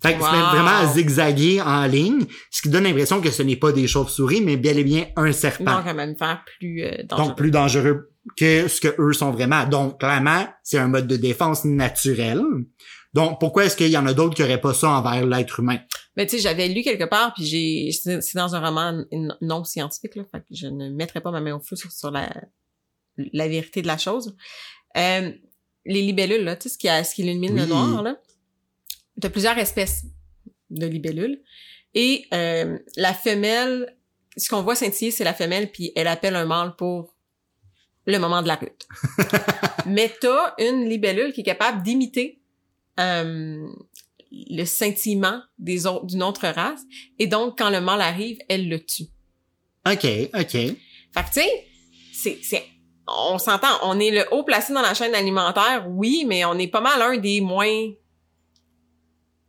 Fait 0.01 0.13
qu'ils 0.13 0.23
se 0.25 0.31
mettent 0.31 0.51
vraiment 0.51 0.77
à 0.77 0.85
zigzaguer 0.87 1.61
en 1.61 1.85
ligne, 1.85 2.25
ce 2.51 2.61
qui 2.61 2.69
donne 2.69 2.83
l'impression 2.83 3.21
que 3.21 3.29
ce 3.29 3.41
n'est 3.41 3.55
pas 3.55 3.71
des 3.71 3.87
chauves-souris, 3.87 4.41
mais 4.41 4.57
bel 4.57 4.77
et 4.77 4.83
bien 4.83 5.05
un 5.15 5.31
serpent. 5.31 5.77
Donc, 5.77 5.87
un 5.87 5.93
mammifère 5.93 6.43
plus 6.59 6.83
euh, 6.83 7.03
dangereux. 7.03 7.27
Donc 7.27 7.37
plus 7.37 7.51
dangereux 7.51 8.09
que 8.37 8.67
ce 8.67 8.81
que 8.81 8.93
eux 8.99 9.13
sont 9.13 9.31
vraiment. 9.31 9.65
Donc 9.65 9.99
clairement, 9.99 10.45
c'est 10.61 10.77
un 10.77 10.87
mode 10.87 11.07
de 11.07 11.15
défense 11.15 11.63
naturel. 11.63 12.41
Donc 13.13 13.39
pourquoi 13.39 13.65
est-ce 13.65 13.77
qu'il 13.77 13.89
y 13.89 13.97
en 13.97 14.05
a 14.05 14.13
d'autres 14.13 14.35
qui 14.35 14.43
auraient 14.43 14.61
pas 14.61 14.73
ça 14.73 14.89
envers 14.89 15.25
l'être 15.25 15.59
humain? 15.59 15.79
Mais 16.15 16.25
tu 16.25 16.35
sais, 16.35 16.41
j'avais 16.41 16.67
lu 16.67 16.81
quelque 16.81 17.03
part, 17.03 17.33
puis 17.33 17.45
j'ai, 17.45 17.91
c'est 17.91 18.35
dans 18.35 18.55
un 18.55 18.59
roman 18.59 19.03
non 19.41 19.63
scientifique 19.63 20.15
là, 20.15 20.23
fait 20.31 20.39
que 20.39 20.45
je 20.51 20.67
ne 20.67 20.89
mettrai 20.89 21.21
pas 21.21 21.31
ma 21.31 21.41
main 21.41 21.55
au 21.55 21.59
feu 21.59 21.75
sur, 21.75 21.91
sur 21.91 22.11
la 22.11 22.29
la 23.17 23.47
vérité 23.47 23.83
de 23.83 23.87
la 23.87 23.97
chose. 23.97 24.35
Euh, 24.97 25.31
les 25.85 26.01
libellules 26.01 26.43
là, 26.43 26.55
tu 26.55 26.63
sais 26.63 26.69
ce 26.69 26.77
qui 26.77 26.89
a, 26.89 27.03
ce 27.03 27.13
qui 27.13 27.21
illumine 27.21 27.55
le 27.55 27.65
noir 27.65 28.01
là, 28.01 28.17
t'as 29.19 29.29
plusieurs 29.29 29.57
espèces 29.57 30.05
de 30.69 30.87
libellules 30.87 31.41
et 31.93 32.25
euh, 32.33 32.79
la 32.95 33.13
femelle, 33.13 33.95
ce 34.37 34.49
qu'on 34.49 34.63
voit 34.63 34.75
scintiller, 34.75 35.11
c'est 35.11 35.23
la 35.23 35.33
femelle, 35.33 35.71
puis 35.71 35.91
elle 35.95 36.07
appelle 36.07 36.35
un 36.35 36.45
mâle 36.45 36.75
pour 36.75 37.15
le 38.05 38.17
moment 38.17 38.41
de 38.41 38.47
la 38.47 38.59
lutte. 38.59 38.87
Mais 39.85 40.13
t'as 40.19 40.55
une 40.57 40.89
libellule 40.89 41.33
qui 41.33 41.41
est 41.41 41.45
capable 41.45 41.83
d'imiter 41.83 42.41
euh, 42.99 43.67
le 44.31 44.65
scintillement 44.65 45.41
des 45.59 45.85
autres 45.85 46.05
d'une 46.07 46.23
autre 46.23 46.47
race 46.47 46.81
et 47.19 47.27
donc 47.27 47.57
quand 47.57 47.69
le 47.69 47.81
mâle 47.81 48.01
arrive 48.01 48.37
elle 48.49 48.67
le 48.69 48.79
tue 48.83 49.05
Ok, 49.85 50.05
ok. 50.33 50.51
fait 50.51 50.75
que 51.13 51.27
tu 51.27 51.33
sais 51.41 51.67
c'est 52.13 52.39
c'est 52.41 52.63
on 53.07 53.37
s'entend 53.37 53.67
on 53.83 53.99
est 53.99 54.11
le 54.11 54.23
haut 54.31 54.43
placé 54.43 54.73
dans 54.73 54.81
la 54.81 54.93
chaîne 54.93 55.13
alimentaire 55.13 55.85
oui 55.89 56.25
mais 56.27 56.45
on 56.45 56.57
est 56.57 56.67
pas 56.67 56.81
mal 56.81 57.01
un 57.01 57.17
des 57.17 57.41
moins 57.41 57.89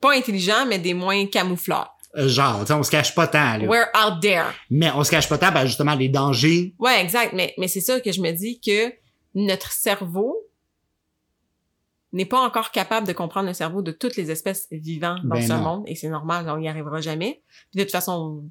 pas 0.00 0.14
intelligents 0.17 0.67
mais 0.67 0.79
des 0.79 0.94
moins 0.94 1.26
camoufleurs 1.26 1.91
Euh, 2.17 2.29
Genre, 2.29 2.61
tu 2.61 2.67
sais, 2.67 2.73
on 2.75 2.82
se 2.85 2.91
cache 2.91 3.14
pas 3.14 3.26
tant 3.26 3.56
là. 3.58 3.64
we're 3.67 3.88
out 3.96 4.20
there 4.20 4.46
Mais 4.70 4.91
on 4.94 5.02
se 5.02 5.11
cache 5.11 5.29
pas 5.29 5.38
tant, 5.38 5.50
ben 5.52 5.67
justement 5.67 5.94
les 5.94 6.08
dangers. 6.08 6.75
ouais 6.79 7.00
exact 7.00 7.32
mais 7.32 7.55
mais 7.58 7.69
c'est 7.69 7.81
ça 7.81 8.00
que 8.00 8.12
je 8.12 8.20
me 8.20 8.31
dis 8.32 8.61
que 8.61 8.93
notre 9.35 9.73
cerveau 9.73 10.37
n'est 12.16 12.26
pas 12.26 12.40
encore 12.40 12.70
capable 12.70 13.06
de 13.06 13.12
comprendre 13.12 13.49
le 13.49 13.55
cerveau 13.55 13.82
de 13.82 13.93
toutes 13.93 14.16
les 14.16 14.31
espèces 14.31 14.69
vivantes 14.70 15.22
dans 15.25 15.37
Ben 15.37 15.43
ce 15.43 15.52
non. 15.52 15.58
monde 15.58 15.84
et 15.87 15.94
c'est 15.94 16.08
normal, 16.08 16.49
on 16.49 16.58
n'y 16.58 16.69
arrivera 16.69 17.00
jamais. 17.00 17.43
Puis 17.70 17.78
de 17.78 17.82
toute 17.82 17.93
façon, 17.93 18.44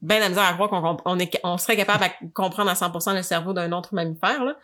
ben 0.00 0.18
la 0.18 0.28
misère 0.28 0.44
à 0.44 0.54
croire 0.54 0.68
qu'on 0.70 0.96
on 1.04 1.18
est 1.18 1.38
on 1.44 1.58
serait 1.58 1.76
capable 1.76 2.04
de 2.22 2.32
comprendre 2.32 2.70
à 2.70 2.74
100% 2.74 3.14
le 3.14 3.22
cerveau 3.22 3.52
d'un 3.52 3.72
autre 3.72 3.94
mammifère 3.94 4.44
là. 4.44 4.56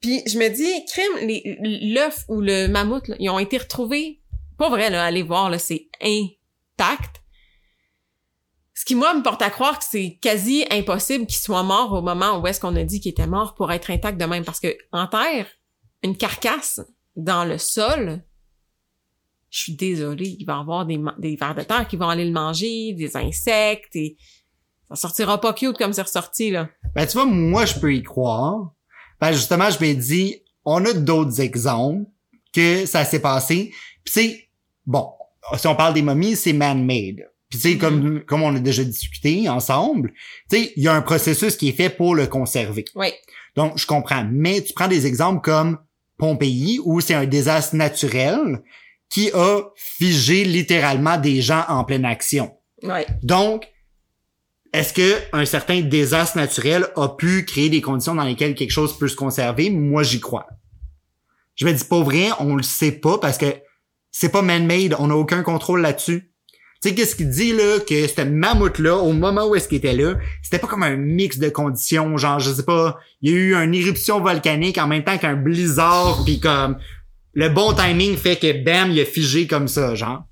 Puis 0.00 0.22
je 0.26 0.38
me 0.38 0.48
dis 0.48 0.84
crime 0.86 1.26
les 1.26 1.58
l'œuf 1.94 2.24
ou 2.28 2.40
le 2.40 2.68
mammouth 2.68 3.08
là, 3.08 3.16
ils 3.18 3.30
ont 3.30 3.38
été 3.38 3.58
retrouvés 3.58 4.20
pas 4.58 4.68
vrai 4.68 4.90
là, 4.90 5.04
allez 5.04 5.22
voir 5.22 5.48
là, 5.48 5.58
c'est 5.58 5.88
intact. 6.02 7.22
Ce 8.74 8.84
qui, 8.84 8.94
moi, 8.94 9.14
me 9.14 9.22
porte 9.22 9.42
à 9.42 9.50
croire 9.50 9.78
que 9.78 9.84
c'est 9.88 10.18
quasi 10.20 10.64
impossible 10.70 11.26
qu'il 11.26 11.38
soit 11.38 11.62
mort 11.62 11.92
au 11.92 12.02
moment 12.02 12.38
où 12.38 12.46
est-ce 12.46 12.60
qu'on 12.60 12.76
a 12.76 12.84
dit 12.84 13.00
qu'il 13.00 13.10
était 13.10 13.26
mort 13.26 13.54
pour 13.54 13.72
être 13.72 13.90
intact 13.90 14.20
de 14.20 14.24
même. 14.24 14.44
Parce 14.44 14.60
que 14.60 14.76
en 14.92 15.06
terre, 15.06 15.46
une 16.02 16.16
carcasse 16.16 16.80
dans 17.16 17.44
le 17.44 17.58
sol, 17.58 18.22
je 19.50 19.60
suis 19.60 19.76
désolée, 19.76 20.36
il 20.38 20.44
va 20.44 20.56
y 20.56 20.60
avoir 20.60 20.86
des, 20.86 21.00
des 21.18 21.36
vers 21.36 21.54
de 21.54 21.62
terre 21.62 21.88
qui 21.88 21.96
vont 21.96 22.08
aller 22.08 22.24
le 22.24 22.32
manger, 22.32 22.92
des 22.92 23.16
insectes, 23.16 23.96
et 23.96 24.16
ça 24.88 24.96
sortira 24.96 25.40
pas 25.40 25.52
cute 25.52 25.76
comme 25.78 25.92
c'est 25.92 26.02
ressorti, 26.02 26.50
là. 26.50 26.68
Ben 26.94 27.06
tu 27.06 27.14
vois, 27.14 27.26
moi 27.26 27.64
je 27.64 27.78
peux 27.78 27.94
y 27.94 28.02
croire. 28.02 28.72
Ben 29.20 29.32
justement, 29.32 29.70
je 29.70 29.84
me 29.84 29.94
dis, 29.94 30.42
on 30.64 30.84
a 30.84 30.92
d'autres 30.92 31.40
exemples 31.40 32.06
que 32.52 32.86
ça 32.86 33.04
s'est 33.04 33.20
passé. 33.20 33.72
Puis 34.04 34.12
c'est 34.14 34.48
bon, 34.86 35.10
si 35.56 35.66
on 35.66 35.74
parle 35.74 35.94
des 35.94 36.02
momies, 36.02 36.36
c'est 36.36 36.52
man-made. 36.52 37.28
Puis 37.48 37.58
tu 37.58 37.70
sais, 37.70 37.78
comme 37.78 38.22
comme 38.24 38.42
on 38.42 38.54
a 38.54 38.60
déjà 38.60 38.84
discuté 38.84 39.48
ensemble, 39.48 40.12
tu 40.50 40.58
sais, 40.58 40.72
il 40.76 40.82
y 40.82 40.88
a 40.88 40.94
un 40.94 41.00
processus 41.00 41.56
qui 41.56 41.70
est 41.70 41.72
fait 41.72 41.88
pour 41.88 42.14
le 42.14 42.26
conserver. 42.26 42.84
Oui. 42.94 43.08
Donc, 43.56 43.78
je 43.78 43.86
comprends. 43.86 44.28
Mais 44.30 44.62
tu 44.62 44.74
prends 44.74 44.88
des 44.88 45.06
exemples 45.06 45.40
comme 45.40 45.78
Pompéi, 46.18 46.80
où 46.84 47.00
c'est 47.00 47.14
un 47.14 47.26
désastre 47.26 47.76
naturel 47.76 48.62
qui 49.08 49.30
a 49.32 49.62
figé 49.76 50.44
littéralement 50.44 51.16
des 51.16 51.40
gens 51.40 51.64
en 51.68 51.84
pleine 51.84 52.04
action. 52.04 52.54
Donc, 53.22 53.66
est-ce 54.72 54.92
que 54.92 55.16
un 55.32 55.44
certain 55.46 55.80
désastre 55.80 56.36
naturel 56.36 56.86
a 56.96 57.08
pu 57.08 57.44
créer 57.44 57.70
des 57.70 57.80
conditions 57.80 58.14
dans 58.14 58.24
lesquelles 58.24 58.54
quelque 58.54 58.70
chose 58.70 58.98
peut 58.98 59.08
se 59.08 59.16
conserver? 59.16 59.70
Moi, 59.70 60.02
j'y 60.02 60.20
crois. 60.20 60.46
Je 61.54 61.66
me 61.66 61.72
dis 61.72 61.84
pas 61.84 62.02
vrai, 62.02 62.28
on 62.38 62.54
le 62.54 62.62
sait 62.62 62.92
pas 62.92 63.18
parce 63.18 63.38
que 63.38 63.46
c'est 64.10 64.28
pas 64.28 64.42
man-made, 64.42 64.94
on 64.98 65.08
n'a 65.08 65.16
aucun 65.16 65.42
contrôle 65.42 65.80
là-dessus. 65.80 66.32
Tu 66.80 66.90
sais, 66.90 66.94
qu'est-ce 66.94 67.16
qu'il 67.16 67.28
dit, 67.28 67.52
là, 67.52 67.80
que 67.80 68.06
ce 68.06 68.22
mammouth-là, 68.22 68.96
au 68.98 69.12
moment 69.12 69.46
où 69.46 69.56
est-ce 69.56 69.68
qu'il 69.68 69.78
était 69.78 69.94
là, 69.94 70.14
c'était 70.42 70.60
pas 70.60 70.68
comme 70.68 70.84
un 70.84 70.96
mix 70.96 71.38
de 71.38 71.48
conditions, 71.48 72.16
genre, 72.16 72.38
je 72.38 72.52
sais 72.52 72.64
pas, 72.64 72.98
il 73.20 73.30
y 73.30 73.34
a 73.34 73.36
eu 73.36 73.54
une 73.54 73.74
éruption 73.74 74.20
volcanique 74.20 74.78
en 74.78 74.86
même 74.86 75.02
temps 75.02 75.18
qu'un 75.18 75.34
blizzard, 75.34 76.22
puis 76.24 76.38
comme, 76.38 76.78
le 77.34 77.48
bon 77.48 77.72
timing 77.72 78.16
fait 78.16 78.36
que, 78.36 78.64
bam, 78.64 78.92
il 78.92 79.00
a 79.00 79.04
figé 79.04 79.46
comme 79.46 79.66
ça, 79.66 79.94
genre. 79.94 80.22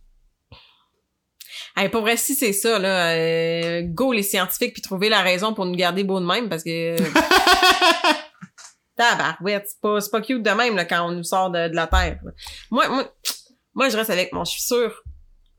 Hey, 1.76 1.90
pour 1.90 2.00
vrai, 2.00 2.16
si 2.16 2.34
c'est 2.34 2.54
ça, 2.54 2.78
là, 2.78 3.10
euh, 3.10 3.82
go 3.82 4.12
les 4.12 4.22
scientifiques 4.22 4.72
puis 4.72 4.82
trouver 4.82 5.10
la 5.10 5.20
raison 5.20 5.52
pour 5.52 5.66
nous 5.66 5.76
garder 5.76 6.04
beau 6.04 6.20
de 6.20 6.24
même 6.24 6.48
parce 6.48 6.64
que. 6.64 6.96
Tabarouette, 8.96 9.66
c'est 9.68 9.80
pas, 9.82 10.00
c'est 10.00 10.10
pas 10.10 10.22
cute 10.22 10.42
de 10.42 10.50
même 10.50 10.74
là, 10.74 10.86
quand 10.86 11.06
on 11.06 11.12
nous 11.12 11.22
sort 11.22 11.50
de, 11.50 11.68
de 11.68 11.76
la 11.76 11.86
Terre. 11.86 12.18
là. 12.24 12.30
Moi, 12.70 12.88
moi, 12.88 13.12
moi, 13.74 13.88
je 13.90 13.96
reste 13.98 14.08
avec 14.08 14.32
mon. 14.32 14.42
Je 14.44 14.52
suis 14.52 14.62
sûre, 14.62 15.02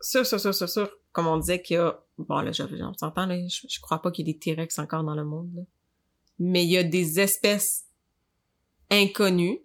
sûre, 0.02 0.26
sûre, 0.26 0.40
sûre, 0.40 0.54
sûre, 0.54 0.70
sûre 0.70 0.90
comme 1.12 1.28
on 1.28 1.38
disait 1.38 1.62
qu'il 1.62 1.76
y 1.76 1.80
a, 1.80 2.00
bon 2.20 2.42
là, 2.42 2.52
on 2.52 2.94
s'entend, 2.94 3.26
là, 3.26 3.36
je, 3.48 3.66
je 3.68 3.80
crois 3.80 4.02
pas 4.04 4.12
qu'il 4.12 4.28
y 4.28 4.30
ait 4.30 4.34
des 4.34 4.40
T-Rex 4.40 4.78
encore 4.78 5.04
dans 5.04 5.16
le 5.16 5.26
monde, 5.26 5.50
là. 5.56 5.64
mais 6.38 6.64
il 6.64 6.70
y 6.70 6.78
a 6.78 6.84
des 6.84 7.20
espèces 7.20 7.86
inconnues 8.92 9.60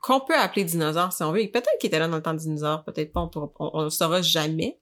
qu'on 0.00 0.20
peut 0.20 0.38
appeler 0.38 0.64
dinosaures 0.64 1.12
si 1.12 1.24
on 1.24 1.32
veut. 1.32 1.40
Peut-être 1.50 1.76
qu'ils 1.80 1.88
étaient 1.88 1.98
là 1.98 2.06
dans 2.06 2.16
le 2.16 2.22
temps 2.22 2.34
des 2.34 2.44
dinosaures, 2.44 2.84
peut-être 2.84 3.12
pas, 3.12 3.20
on, 3.20 3.28
pourra- 3.28 3.50
on 3.58 3.82
le 3.82 3.90
saura 3.90 4.22
jamais. 4.22 4.78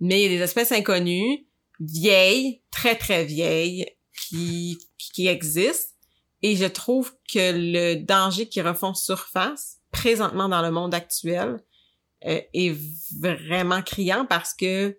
Mais 0.00 0.20
il 0.20 0.32
y 0.32 0.34
a 0.34 0.38
des 0.38 0.42
espèces 0.42 0.72
inconnues, 0.72 1.46
vieilles, 1.78 2.62
très 2.72 2.96
très 2.96 3.24
vieilles, 3.24 3.86
qui, 4.28 4.78
qui 4.98 5.28
existent. 5.28 5.94
Et 6.42 6.56
je 6.56 6.64
trouve 6.64 7.14
que 7.32 7.52
le 7.54 8.02
danger 8.02 8.48
qui 8.48 8.60
refont 8.60 8.94
surface 8.94 9.78
présentement 9.92 10.48
dans 10.48 10.62
le 10.62 10.72
monde 10.72 10.94
actuel 10.94 11.62
euh, 12.26 12.40
est 12.52 12.76
vraiment 13.20 13.82
criant 13.82 14.26
parce 14.26 14.54
que 14.54 14.98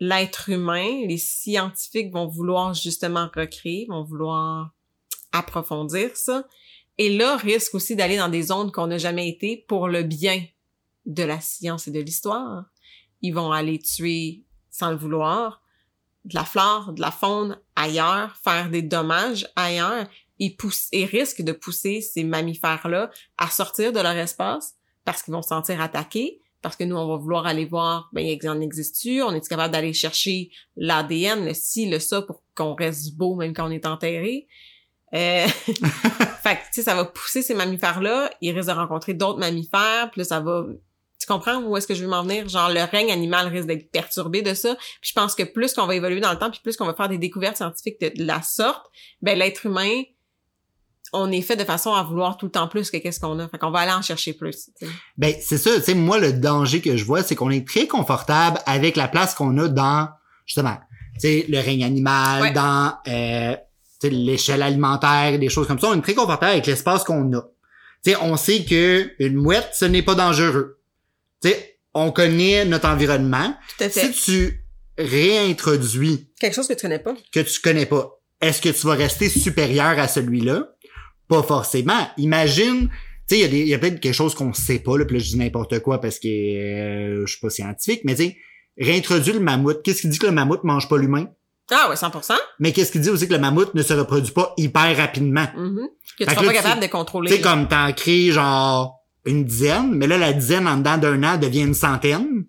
l'être 0.00 0.48
humain, 0.48 1.04
les 1.06 1.18
scientifiques 1.18 2.12
vont 2.12 2.26
vouloir 2.26 2.74
justement 2.74 3.28
recréer, 3.34 3.86
vont 3.88 4.04
vouloir 4.04 4.72
approfondir 5.32 6.16
ça. 6.16 6.46
Et 6.98 7.16
là, 7.16 7.36
risque 7.36 7.74
aussi 7.74 7.96
d'aller 7.96 8.16
dans 8.16 8.28
des 8.28 8.44
zones 8.44 8.72
qu'on 8.72 8.86
n'a 8.86 8.98
jamais 8.98 9.28
été 9.28 9.64
pour 9.68 9.88
le 9.88 10.02
bien 10.02 10.44
de 11.06 11.22
la 11.22 11.40
science 11.40 11.88
et 11.88 11.90
de 11.90 12.00
l'histoire. 12.00 12.64
Ils 13.20 13.34
vont 13.34 13.52
aller 13.52 13.78
tuer 13.78 14.44
sans 14.70 14.90
le 14.90 14.96
vouloir 14.96 15.62
de 16.24 16.34
la 16.34 16.44
flore, 16.44 16.92
de 16.92 17.00
la 17.00 17.10
faune 17.10 17.58
ailleurs, 17.76 18.36
faire 18.42 18.70
des 18.70 18.82
dommages 18.82 19.46
ailleurs 19.56 20.06
et, 20.38 20.56
pousse, 20.56 20.88
et 20.92 21.04
risquent 21.04 21.42
de 21.42 21.52
pousser 21.52 22.00
ces 22.00 22.24
mammifères-là 22.24 23.10
à 23.36 23.50
sortir 23.50 23.92
de 23.92 24.00
leur 24.00 24.16
espace 24.16 24.74
parce 25.04 25.22
qu'ils 25.22 25.34
vont 25.34 25.42
se 25.42 25.48
sentir 25.48 25.80
attaqués, 25.80 26.40
parce 26.64 26.76
que 26.76 26.84
nous, 26.84 26.96
on 26.96 27.06
va 27.06 27.16
vouloir 27.16 27.46
aller 27.46 27.66
voir, 27.66 28.08
ben, 28.14 28.24
il 28.24 28.48
en 28.48 28.58
existe-tu, 28.60 29.22
on 29.22 29.32
est 29.34 29.46
capable 29.46 29.72
d'aller 29.72 29.92
chercher 29.92 30.50
l'ADN, 30.76 31.44
le 31.44 31.52
ci, 31.52 31.90
le 31.90 31.98
ça, 31.98 32.22
pour 32.22 32.42
qu'on 32.54 32.74
reste 32.74 33.14
beau 33.16 33.34
même 33.34 33.52
quand 33.52 33.68
on 33.68 33.70
est 33.70 33.84
enterré? 33.84 34.46
Euh... 35.14 35.46
fait 36.42 36.56
que, 36.56 36.62
tu 36.62 36.72
sais, 36.72 36.82
ça 36.82 36.94
va 36.94 37.04
pousser 37.04 37.42
ces 37.42 37.54
mammifères-là, 37.54 38.30
ils 38.40 38.52
risquent 38.52 38.70
de 38.70 38.74
rencontrer 38.74 39.12
d'autres 39.12 39.38
mammifères, 39.38 40.08
puis 40.10 40.22
là, 40.22 40.24
ça 40.24 40.40
va... 40.40 40.64
Tu 41.20 41.26
comprends 41.26 41.62
où 41.62 41.76
est-ce 41.76 41.86
que 41.86 41.94
je 41.94 42.02
veux 42.02 42.10
m'en 42.10 42.22
venir? 42.22 42.48
Genre, 42.48 42.70
le 42.70 42.82
règne 42.82 43.12
animal 43.12 43.48
risque 43.48 43.66
d'être 43.66 43.90
perturbé 43.90 44.42
de 44.42 44.52
ça. 44.52 44.74
Puis 45.00 45.10
je 45.10 45.12
pense 45.12 45.34
que 45.34 45.42
plus 45.42 45.72
qu'on 45.72 45.86
va 45.86 45.94
évoluer 45.94 46.20
dans 46.20 46.32
le 46.32 46.38
temps, 46.38 46.50
puis 46.50 46.60
plus 46.62 46.76
qu'on 46.76 46.84
va 46.86 46.94
faire 46.94 47.08
des 47.08 47.18
découvertes 47.18 47.56
scientifiques 47.56 48.00
de, 48.00 48.08
de 48.08 48.24
la 48.24 48.42
sorte, 48.42 48.84
ben 49.22 49.38
l'être 49.38 49.64
humain, 49.64 50.02
on 51.16 51.30
est 51.32 51.40
fait 51.42 51.56
de 51.56 51.64
façon 51.64 51.94
à 51.94 52.02
vouloir 52.02 52.36
tout 52.36 52.46
le 52.46 52.52
temps 52.52 52.68
plus 52.68 52.90
que 52.90 52.96
qu'est-ce 52.98 53.20
qu'on 53.20 53.38
a. 53.38 53.48
Fait 53.48 53.56
qu'on 53.58 53.70
va 53.70 53.78
aller 53.80 53.92
en 53.92 54.02
chercher 54.02 54.32
plus. 54.34 54.70
tu 54.78 54.86
sais. 54.86 54.92
Ben, 55.16 55.34
c'est 55.40 55.58
ça, 55.58 55.70
tu 55.76 55.82
sais, 55.82 55.94
moi, 55.94 56.18
le 56.18 56.32
danger 56.32 56.80
que 56.80 56.96
je 56.96 57.04
vois, 57.04 57.22
c'est 57.22 57.34
qu'on 57.36 57.50
est 57.50 57.66
très 57.66 57.86
confortable 57.86 58.58
avec 58.66 58.96
la 58.96 59.08
place 59.08 59.34
qu'on 59.34 59.56
a 59.58 59.68
dans, 59.68 60.08
justement, 60.44 60.76
tu 61.14 61.20
sais, 61.20 61.46
le 61.48 61.58
règne 61.60 61.84
animal, 61.84 62.42
Ouais. 62.42 62.52
dans, 62.52 62.94
euh, 63.08 63.54
tu 64.00 64.08
sais, 64.08 64.10
l'échelle 64.10 64.62
alimentaire, 64.62 65.38
des 65.38 65.48
choses 65.48 65.66
comme 65.68 65.78
ça. 65.78 65.86
On 65.88 65.94
est 65.96 66.02
très 66.02 66.14
confortable 66.14 66.52
avec 66.52 66.66
l'espace 66.66 67.04
qu'on 67.04 67.32
a. 67.32 67.42
Tu 68.04 68.10
sais, 68.10 68.16
on 68.20 68.36
sait 68.36 68.64
que 68.64 69.10
une 69.18 69.34
mouette, 69.36 69.70
ce 69.72 69.84
n'est 69.86 70.02
pas 70.02 70.14
dangereux. 70.14 70.80
Tu 71.42 71.48
sais, 71.48 71.78
on 71.94 72.10
connaît 72.10 72.64
notre 72.64 72.88
environnement. 72.88 73.54
Tout 73.78 73.84
à 73.84 73.88
fait. 73.88 74.12
Si 74.12 74.20
tu 74.24 74.64
réintroduis 74.98 76.28
Quelque 76.40 76.54
chose 76.54 76.68
que 76.68 76.74
tu 76.74 76.82
connais 76.82 76.98
pas. 76.98 77.14
que 77.32 77.40
tu 77.40 77.60
connais 77.60 77.86
pas, 77.86 78.20
est-ce 78.40 78.60
que 78.60 78.68
tu 78.68 78.86
vas 78.86 78.94
rester 78.94 79.28
supérieur 79.28 79.98
à 79.98 80.08
celui-là? 80.08 80.68
Pas 81.28 81.42
forcément. 81.42 82.08
Imagine, 82.18 82.88
tu 83.28 83.36
sais, 83.36 83.40
il 83.40 83.66
y 83.68 83.72
a, 83.72 83.76
a 83.76 83.78
peut-être 83.78 84.00
quelque 84.00 84.14
chose 84.14 84.34
qu'on 84.34 84.52
sait 84.52 84.78
pas, 84.78 84.98
là, 84.98 85.04
puis 85.04 85.16
là, 85.16 85.22
je 85.22 85.28
dis 85.30 85.38
n'importe 85.38 85.78
quoi 85.80 86.00
parce 86.00 86.18
que 86.18 86.28
euh, 86.28 87.22
je 87.26 87.30
suis 87.32 87.40
pas 87.40 87.50
scientifique, 87.50 88.02
mais 88.04 88.14
tu 88.14 88.24
sais, 88.24 88.36
réintroduire 88.78 89.34
le 89.34 89.40
mammouth. 89.40 89.82
Qu'est-ce 89.82 90.02
qui 90.02 90.08
dit 90.08 90.18
que 90.18 90.26
le 90.26 90.32
mammouth 90.32 90.64
mange 90.64 90.88
pas 90.88 90.98
l'humain? 90.98 91.26
Ah 91.72 91.88
ouais, 91.88 91.94
100%. 91.96 92.34
Mais 92.58 92.72
qu'est-ce 92.72 92.92
qui 92.92 93.00
dit 93.00 93.08
aussi 93.08 93.26
que 93.26 93.32
le 93.32 93.38
mammouth 93.38 93.74
ne 93.74 93.82
se 93.82 93.94
reproduit 93.94 94.32
pas 94.32 94.52
hyper 94.58 94.96
rapidement? 94.96 95.46
Mhm. 95.56 95.88
Que 96.18 96.24
tu 96.24 96.30
seras 96.30 96.42
pas 96.42 96.48
tu- 96.50 96.54
capable 96.56 96.80
de 96.80 96.86
Tu 96.86 96.90
contrôler. 96.90 97.30
sais, 97.30 97.40
comme 97.40 97.66
t'en 97.68 97.90
crées 97.92 98.30
genre 98.32 99.00
une 99.24 99.44
dizaine, 99.44 99.92
mais 99.94 100.06
là, 100.06 100.18
la 100.18 100.34
dizaine 100.34 100.68
en 100.68 100.76
dedans 100.76 100.98
d'un 100.98 101.22
an 101.22 101.38
devient 101.38 101.62
une 101.62 101.72
centaine. 101.74 102.44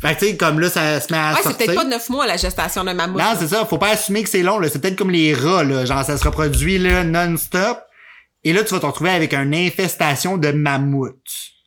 Fait 0.00 0.14
que 0.14 0.20
tu 0.20 0.26
sais, 0.26 0.36
comme 0.36 0.60
là, 0.60 0.70
ça 0.70 1.00
se 1.00 1.12
met 1.12 1.18
à 1.18 1.32
Ouais, 1.32 1.40
c'est 1.42 1.56
peut-être 1.58 1.74
pas 1.74 1.84
neuf 1.84 2.08
mois 2.10 2.24
la 2.28 2.36
gestation 2.36 2.84
d'un 2.84 2.94
mammouth. 2.94 3.18
Non, 3.20 3.32
c'est 3.36 3.48
ça. 3.48 3.64
Faut 3.66 3.78
pas 3.78 3.88
assumer 3.88 4.22
que 4.22 4.28
c'est 4.28 4.44
long. 4.44 4.60
là. 4.60 4.68
C'est 4.68 4.78
peut-être 4.80 4.94
comme 4.94 5.10
les 5.10 5.34
rats. 5.34 5.64
Là. 5.64 5.84
Genre, 5.84 6.04
ça 6.04 6.16
se 6.16 6.24
reproduit 6.24 6.78
là, 6.78 7.02
non-stop. 7.02 7.80
Et 8.44 8.52
là, 8.52 8.62
tu 8.64 8.72
vas 8.74 8.80
te 8.80 8.86
retrouver 8.86 9.10
avec 9.10 9.34
une 9.34 9.54
infestation 9.54 10.36
de 10.38 10.50
mammouths. 10.52 11.14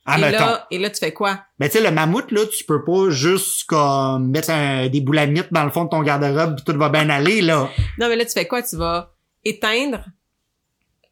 Ah, 0.05 0.17
et, 0.17 0.31
là, 0.31 0.67
et 0.71 0.79
là, 0.79 0.89
tu 0.89 0.97
fais 0.99 1.13
quoi? 1.13 1.39
Ben, 1.59 1.67
tu 1.69 1.77
sais, 1.77 1.83
le 1.83 1.91
mammouth, 1.91 2.31
là, 2.31 2.41
tu 2.47 2.63
peux 2.63 2.83
pas 2.83 3.09
juste 3.11 3.65
comme 3.65 4.31
mettre 4.31 4.49
un- 4.49 4.89
des 4.89 4.99
boulamites 4.99 5.51
dans 5.51 5.63
le 5.63 5.69
fond 5.69 5.83
de 5.85 5.89
ton 5.89 6.01
garde-robe 6.01 6.55
pis 6.57 6.63
tout 6.63 6.77
va 6.77 6.89
bien 6.89 7.07
aller, 7.09 7.41
là. 7.41 7.69
Non, 7.99 8.07
mais 8.09 8.15
là, 8.15 8.25
tu 8.25 8.31
fais 8.31 8.47
quoi? 8.47 8.63
Tu 8.63 8.77
vas 8.77 9.13
éteindre 9.45 10.03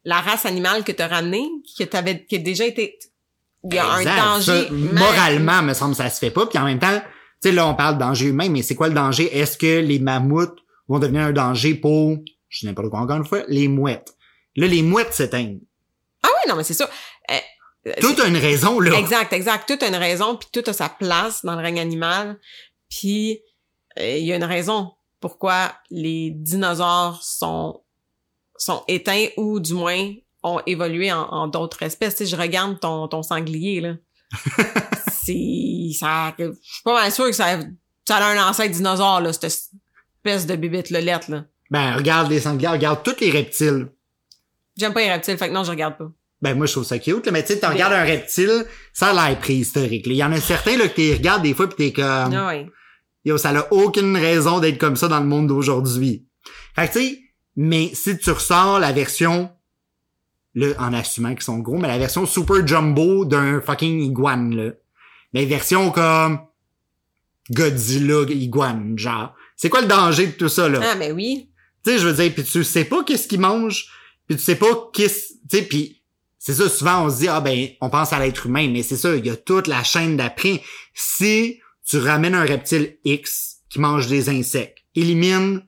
la 0.04 0.20
race 0.20 0.44
animale 0.46 0.82
que 0.82 0.92
tu 0.92 1.02
as 1.02 1.08
ramenée, 1.08 1.46
que 1.78 1.84
t'avais, 1.84 2.24
qui 2.24 2.36
a 2.36 2.38
déjà 2.38 2.66
été... 2.66 2.98
Il 3.64 3.74
y 3.74 3.78
a 3.78 3.98
Exact. 3.98 4.10
un 4.18 4.24
danger... 4.34 4.66
Ça, 4.68 4.72
moralement, 4.72 5.62
me 5.62 5.74
semble, 5.74 5.94
ça 5.94 6.08
se 6.08 6.18
fait 6.18 6.30
pas. 6.30 6.46
Puis 6.46 6.58
en 6.58 6.64
même 6.64 6.78
temps, 6.78 6.98
tu 7.42 7.48
sais, 7.50 7.52
là, 7.52 7.66
on 7.68 7.74
parle 7.74 7.94
de 7.96 8.00
danger 8.00 8.26
humain, 8.26 8.48
mais 8.48 8.62
c'est 8.62 8.74
quoi 8.74 8.88
le 8.88 8.94
danger? 8.94 9.36
Est-ce 9.38 9.56
que 9.58 9.80
les 9.80 9.98
mammouths 9.98 10.56
vont 10.88 10.98
devenir 10.98 11.22
un 11.22 11.32
danger 11.32 11.74
pour, 11.74 12.16
je 12.48 12.58
sais 12.60 12.66
n'importe 12.66 12.88
quoi 12.88 13.00
encore 13.00 13.16
une 13.18 13.24
fois, 13.26 13.42
les 13.48 13.68
mouettes? 13.68 14.14
Là, 14.60 14.66
les 14.66 14.82
mouettes 14.82 15.14
s'éteignent. 15.14 15.60
Ah 16.22 16.28
oui, 16.28 16.50
non, 16.50 16.54
mais 16.54 16.64
c'est 16.64 16.74
ça. 16.74 16.90
Euh, 17.30 17.34
euh, 17.86 17.92
Tout 17.98 18.14
a 18.20 18.26
une 18.26 18.36
raison, 18.36 18.78
là. 18.78 18.98
Exact, 18.98 19.32
exact. 19.32 19.66
Tout 19.66 19.82
a 19.82 19.88
une 19.88 19.96
raison, 19.96 20.36
puis 20.36 20.48
tout 20.52 20.68
a 20.68 20.74
sa 20.74 20.90
place 20.90 21.42
dans 21.46 21.56
le 21.56 21.62
règne 21.62 21.80
animal. 21.80 22.38
Puis 22.90 23.40
euh, 23.98 24.18
il 24.18 24.26
y 24.26 24.34
a 24.34 24.36
une 24.36 24.44
raison 24.44 24.92
pourquoi 25.18 25.72
les 25.90 26.30
dinosaures 26.30 27.22
sont 27.22 27.82
sont 28.58 28.84
éteints 28.86 29.28
ou 29.38 29.60
du 29.60 29.72
moins 29.72 30.12
ont 30.42 30.60
évolué 30.66 31.10
en, 31.10 31.22
en 31.22 31.48
d'autres 31.48 31.82
espèces. 31.82 32.16
Tu 32.16 32.26
sais, 32.26 32.30
je 32.30 32.36
regarde 32.36 32.78
ton, 32.80 33.08
ton 33.08 33.22
sanglier 33.22 33.80
là. 33.80 33.94
c'est 35.10 35.90
ça. 35.98 36.34
Je 36.38 36.52
suis 36.60 36.82
pas 36.84 36.92
mal 36.92 37.10
sûr 37.10 37.24
que 37.24 37.32
ça, 37.32 37.58
ça 38.06 38.16
a 38.16 38.26
un 38.26 38.46
ancêtre 38.46 38.74
dinosaure 38.74 39.22
là, 39.22 39.32
cette 39.32 39.44
espèce 39.44 40.46
de 40.46 40.54
bébête 40.56 40.90
lolette 40.90 41.28
là. 41.28 41.44
Ben, 41.70 41.96
regarde 41.96 42.30
les 42.30 42.40
sangliers, 42.40 42.68
regarde 42.68 43.02
tous 43.02 43.20
les 43.20 43.30
reptiles. 43.30 43.88
J'aime 44.80 44.92
pas 44.94 45.00
les 45.00 45.12
reptiles, 45.12 45.36
fait 45.36 45.48
que 45.48 45.52
non, 45.52 45.62
je 45.62 45.70
regarde 45.70 45.98
pas. 45.98 46.10
Ben, 46.42 46.56
moi, 46.56 46.64
je 46.66 46.72
trouve 46.72 46.84
ça 46.84 46.98
cute, 46.98 47.26
là. 47.26 47.32
Mais 47.32 47.42
tu 47.42 47.48
sais, 47.52 47.60
tu 47.60 47.66
Mais- 47.66 47.72
regardes 47.74 47.92
un 47.92 48.02
reptile, 48.04 48.64
ça 48.94 49.08
a 49.10 49.28
l'air 49.28 49.38
préhistorique. 49.38 50.06
Il 50.06 50.14
y 50.14 50.24
en 50.24 50.32
a 50.32 50.40
certains, 50.40 50.78
là, 50.78 50.88
que 50.88 50.94
tu 50.94 51.12
regardes 51.12 51.42
des 51.42 51.52
fois 51.52 51.68
pis 51.68 51.76
t'es 51.76 51.92
comme, 51.92 52.32
Ah 52.34 52.46
ouais. 52.48 52.66
yo, 53.26 53.36
ça 53.36 53.52
n'a 53.52 53.70
aucune 53.72 54.16
raison 54.16 54.58
d'être 54.58 54.78
comme 54.78 54.96
ça 54.96 55.06
dans 55.08 55.20
le 55.20 55.26
monde 55.26 55.48
d'aujourd'hui. 55.48 56.24
Fait 56.74 56.88
que 56.88 56.92
tu 56.94 57.00
sais, 57.00 57.18
mais 57.56 57.90
si 57.92 58.16
tu 58.16 58.30
ressors 58.30 58.78
la 58.78 58.92
version, 58.92 59.50
là, 60.54 60.68
en 60.78 60.94
assumant 60.94 61.34
qu'ils 61.34 61.42
sont 61.42 61.58
gros, 61.58 61.76
mais 61.76 61.88
la 61.88 61.98
version 61.98 62.24
super 62.24 62.66
jumbo 62.66 63.26
d'un 63.26 63.60
fucking 63.60 64.00
iguane, 64.00 64.56
là. 64.56 64.72
Mais 65.34 65.44
version 65.44 65.90
comme 65.90 66.40
Godzilla 67.50 68.22
iguane, 68.30 68.98
genre. 68.98 69.34
C'est 69.56 69.68
quoi 69.68 69.80
le 69.82 69.88
danger 69.88 70.26
de 70.28 70.32
tout 70.32 70.48
ça, 70.48 70.68
là? 70.68 70.80
Ah 70.82 70.94
mais 70.96 71.12
oui. 71.12 71.50
Tu 71.84 71.90
sais, 71.92 71.98
je 71.98 72.06
veux 72.08 72.14
dire, 72.14 72.32
puis 72.32 72.44
tu 72.44 72.64
sais 72.64 72.84
pas 72.84 73.04
qu'est-ce 73.04 73.26
qu'ils 73.28 73.40
mangent, 73.40 73.86
puis 74.30 74.36
tu 74.38 74.44
sais 74.44 74.54
pas 74.54 74.90
qu'est-ce, 74.92 75.32
tu 75.50 75.56
sais, 75.58 75.62
puis 75.62 76.02
c'est 76.38 76.54
ça, 76.54 76.68
souvent 76.68 77.04
on 77.04 77.10
se 77.10 77.16
dit, 77.18 77.28
ah 77.28 77.40
ben, 77.40 77.68
on 77.80 77.90
pense 77.90 78.12
à 78.12 78.20
l'être 78.20 78.46
humain, 78.46 78.68
mais 78.72 78.84
c'est 78.84 78.96
ça, 78.96 79.14
il 79.16 79.26
y 79.26 79.30
a 79.30 79.34
toute 79.36 79.66
la 79.66 79.82
chaîne 79.82 80.16
d'après. 80.16 80.62
Si 80.94 81.58
tu 81.84 81.98
ramènes 81.98 82.36
un 82.36 82.44
reptile 82.44 82.96
X 83.04 83.56
qui 83.68 83.80
mange 83.80 84.06
des 84.06 84.28
insectes, 84.28 84.78
élimine, 84.94 85.62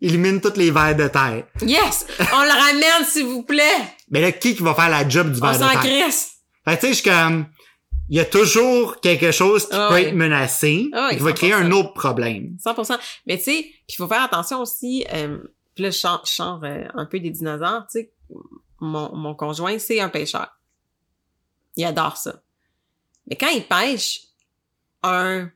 élimine 0.00 0.40
toutes 0.40 0.56
les 0.56 0.72
vers 0.72 0.96
de 0.96 1.06
terre. 1.06 1.46
Yes! 1.62 2.06
On 2.18 2.42
le 2.42 2.50
ramène, 2.50 3.06
s'il 3.08 3.26
vous 3.26 3.42
plaît! 3.44 3.62
Mais 4.10 4.20
là, 4.20 4.32
qui 4.32 4.56
qui 4.56 4.62
va 4.64 4.74
faire 4.74 4.90
la 4.90 5.08
job 5.08 5.30
du 5.32 5.38
On 5.40 5.46
ver 5.46 5.52
de 5.52 5.58
s'en 5.62 5.70
terre? 5.70 5.80
crisse! 5.80 6.32
Fait 6.64 6.76
tu 6.76 6.80
sais, 6.82 6.88
je 6.88 6.94
suis 6.94 7.04
comme, 7.10 7.46
il 8.08 8.16
y 8.16 8.20
a 8.20 8.24
toujours 8.24 9.00
quelque 9.00 9.30
chose 9.32 9.64
qui 9.68 9.74
Ah 9.76 9.88
peut 9.90 9.98
être 10.00 10.14
menacé, 10.14 10.88
Ah 10.92 11.10
qui 11.12 11.20
va 11.22 11.32
créer 11.32 11.52
100%. 11.52 11.54
un 11.54 11.70
autre 11.70 11.92
problème. 11.94 12.56
100%. 12.64 12.98
Mais 13.26 13.38
tu 13.38 13.44
sais, 13.44 13.66
il 13.88 13.94
faut 13.94 14.08
faire 14.08 14.22
attention 14.22 14.60
aussi, 14.60 15.06
euh, 15.14 15.38
puis 15.74 15.84
là, 15.84 15.90
je 15.90 15.98
sors, 15.98 16.24
je 16.24 16.32
sors, 16.32 16.62
euh, 16.64 16.84
un 16.94 17.06
peu 17.06 17.20
des 17.20 17.30
dinosaures, 17.30 17.86
tu 17.90 18.00
sais, 18.00 18.12
mon, 18.80 19.14
mon 19.14 19.34
conjoint, 19.34 19.78
c'est 19.78 20.00
un 20.00 20.08
pêcheur. 20.08 20.58
Il 21.76 21.84
adore 21.84 22.16
ça. 22.16 22.42
Mais 23.26 23.36
quand 23.36 23.48
il 23.48 23.66
pêche 23.66 24.22
un, 25.02 25.50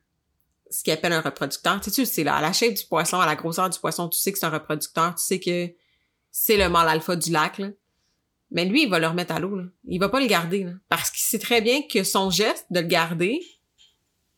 ce 0.70 0.82
qu'il 0.82 0.92
appelle 0.92 1.12
un 1.12 1.20
reproducteur, 1.20 1.80
tu 1.80 1.90
sais, 1.90 2.02
tu 2.02 2.06
sais, 2.06 2.24
là, 2.24 2.36
à 2.36 2.42
la 2.42 2.52
shape 2.52 2.74
du 2.74 2.84
poisson, 2.84 3.20
à 3.20 3.26
la 3.26 3.36
grosseur 3.36 3.70
du 3.70 3.78
poisson, 3.78 4.08
tu 4.08 4.18
sais 4.18 4.32
que 4.32 4.38
c'est 4.38 4.46
un 4.46 4.50
reproducteur, 4.50 5.14
tu 5.14 5.24
sais 5.24 5.40
que 5.40 5.72
c'est 6.30 6.56
le 6.56 6.68
mâle 6.68 6.88
alpha 6.88 7.16
du 7.16 7.30
lac, 7.30 7.58
là. 7.58 7.68
Mais 8.50 8.64
lui, 8.64 8.84
il 8.84 8.88
va 8.88 8.98
le 8.98 9.06
remettre 9.06 9.34
à 9.34 9.40
l'eau, 9.40 9.56
là. 9.56 9.64
Il 9.86 10.00
va 10.00 10.08
pas 10.08 10.20
le 10.20 10.26
garder, 10.26 10.64
là. 10.64 10.72
Parce 10.88 11.10
qu'il 11.10 11.20
sait 11.20 11.38
très 11.38 11.60
bien 11.60 11.82
que 11.82 12.02
son 12.02 12.30
geste 12.30 12.66
de 12.70 12.80
le 12.80 12.86
garder 12.86 13.40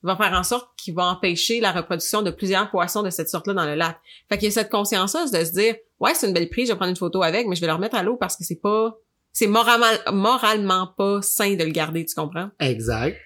va 0.03 0.17
faire 0.17 0.33
en 0.33 0.43
sorte 0.43 0.71
qu'il 0.77 0.95
va 0.95 1.05
empêcher 1.05 1.61
la 1.61 1.73
reproduction 1.73 2.23
de 2.23 2.31
plusieurs 2.31 2.71
poissons 2.71 3.03
de 3.03 3.11
cette 3.11 3.29
sorte-là 3.29 3.55
dans 3.55 3.67
le 3.67 3.75
lac. 3.75 3.99
Fait 4.29 4.39
qu'il 4.39 4.49
y 4.49 4.51
a 4.51 4.53
cette 4.53 4.71
conscience-là 4.71 5.27
de 5.27 5.45
se 5.45 5.53
dire, 5.53 5.77
ouais, 5.99 6.15
c'est 6.15 6.27
une 6.27 6.33
belle 6.33 6.49
prise, 6.49 6.69
je 6.69 6.73
vais 6.73 6.77
prendre 6.77 6.91
une 6.91 6.97
photo 6.97 7.23
avec, 7.23 7.47
mais 7.47 7.57
je 7.57 7.61
vais 7.61 7.67
le 7.67 7.75
remettre 7.75 7.97
à 7.97 8.03
l'eau 8.03 8.17
parce 8.17 8.37
que 8.37 8.45
c'est 8.45 8.61
pas, 8.61 8.97
c'est 9.33 9.47
moralement, 9.47 9.87
moralement 10.13 10.87
pas 10.97 11.21
sain 11.23 11.55
de 11.55 11.65
le 11.65 11.71
garder, 11.71 12.05
tu 12.05 12.15
comprends? 12.15 12.51
Exact. 12.59 13.17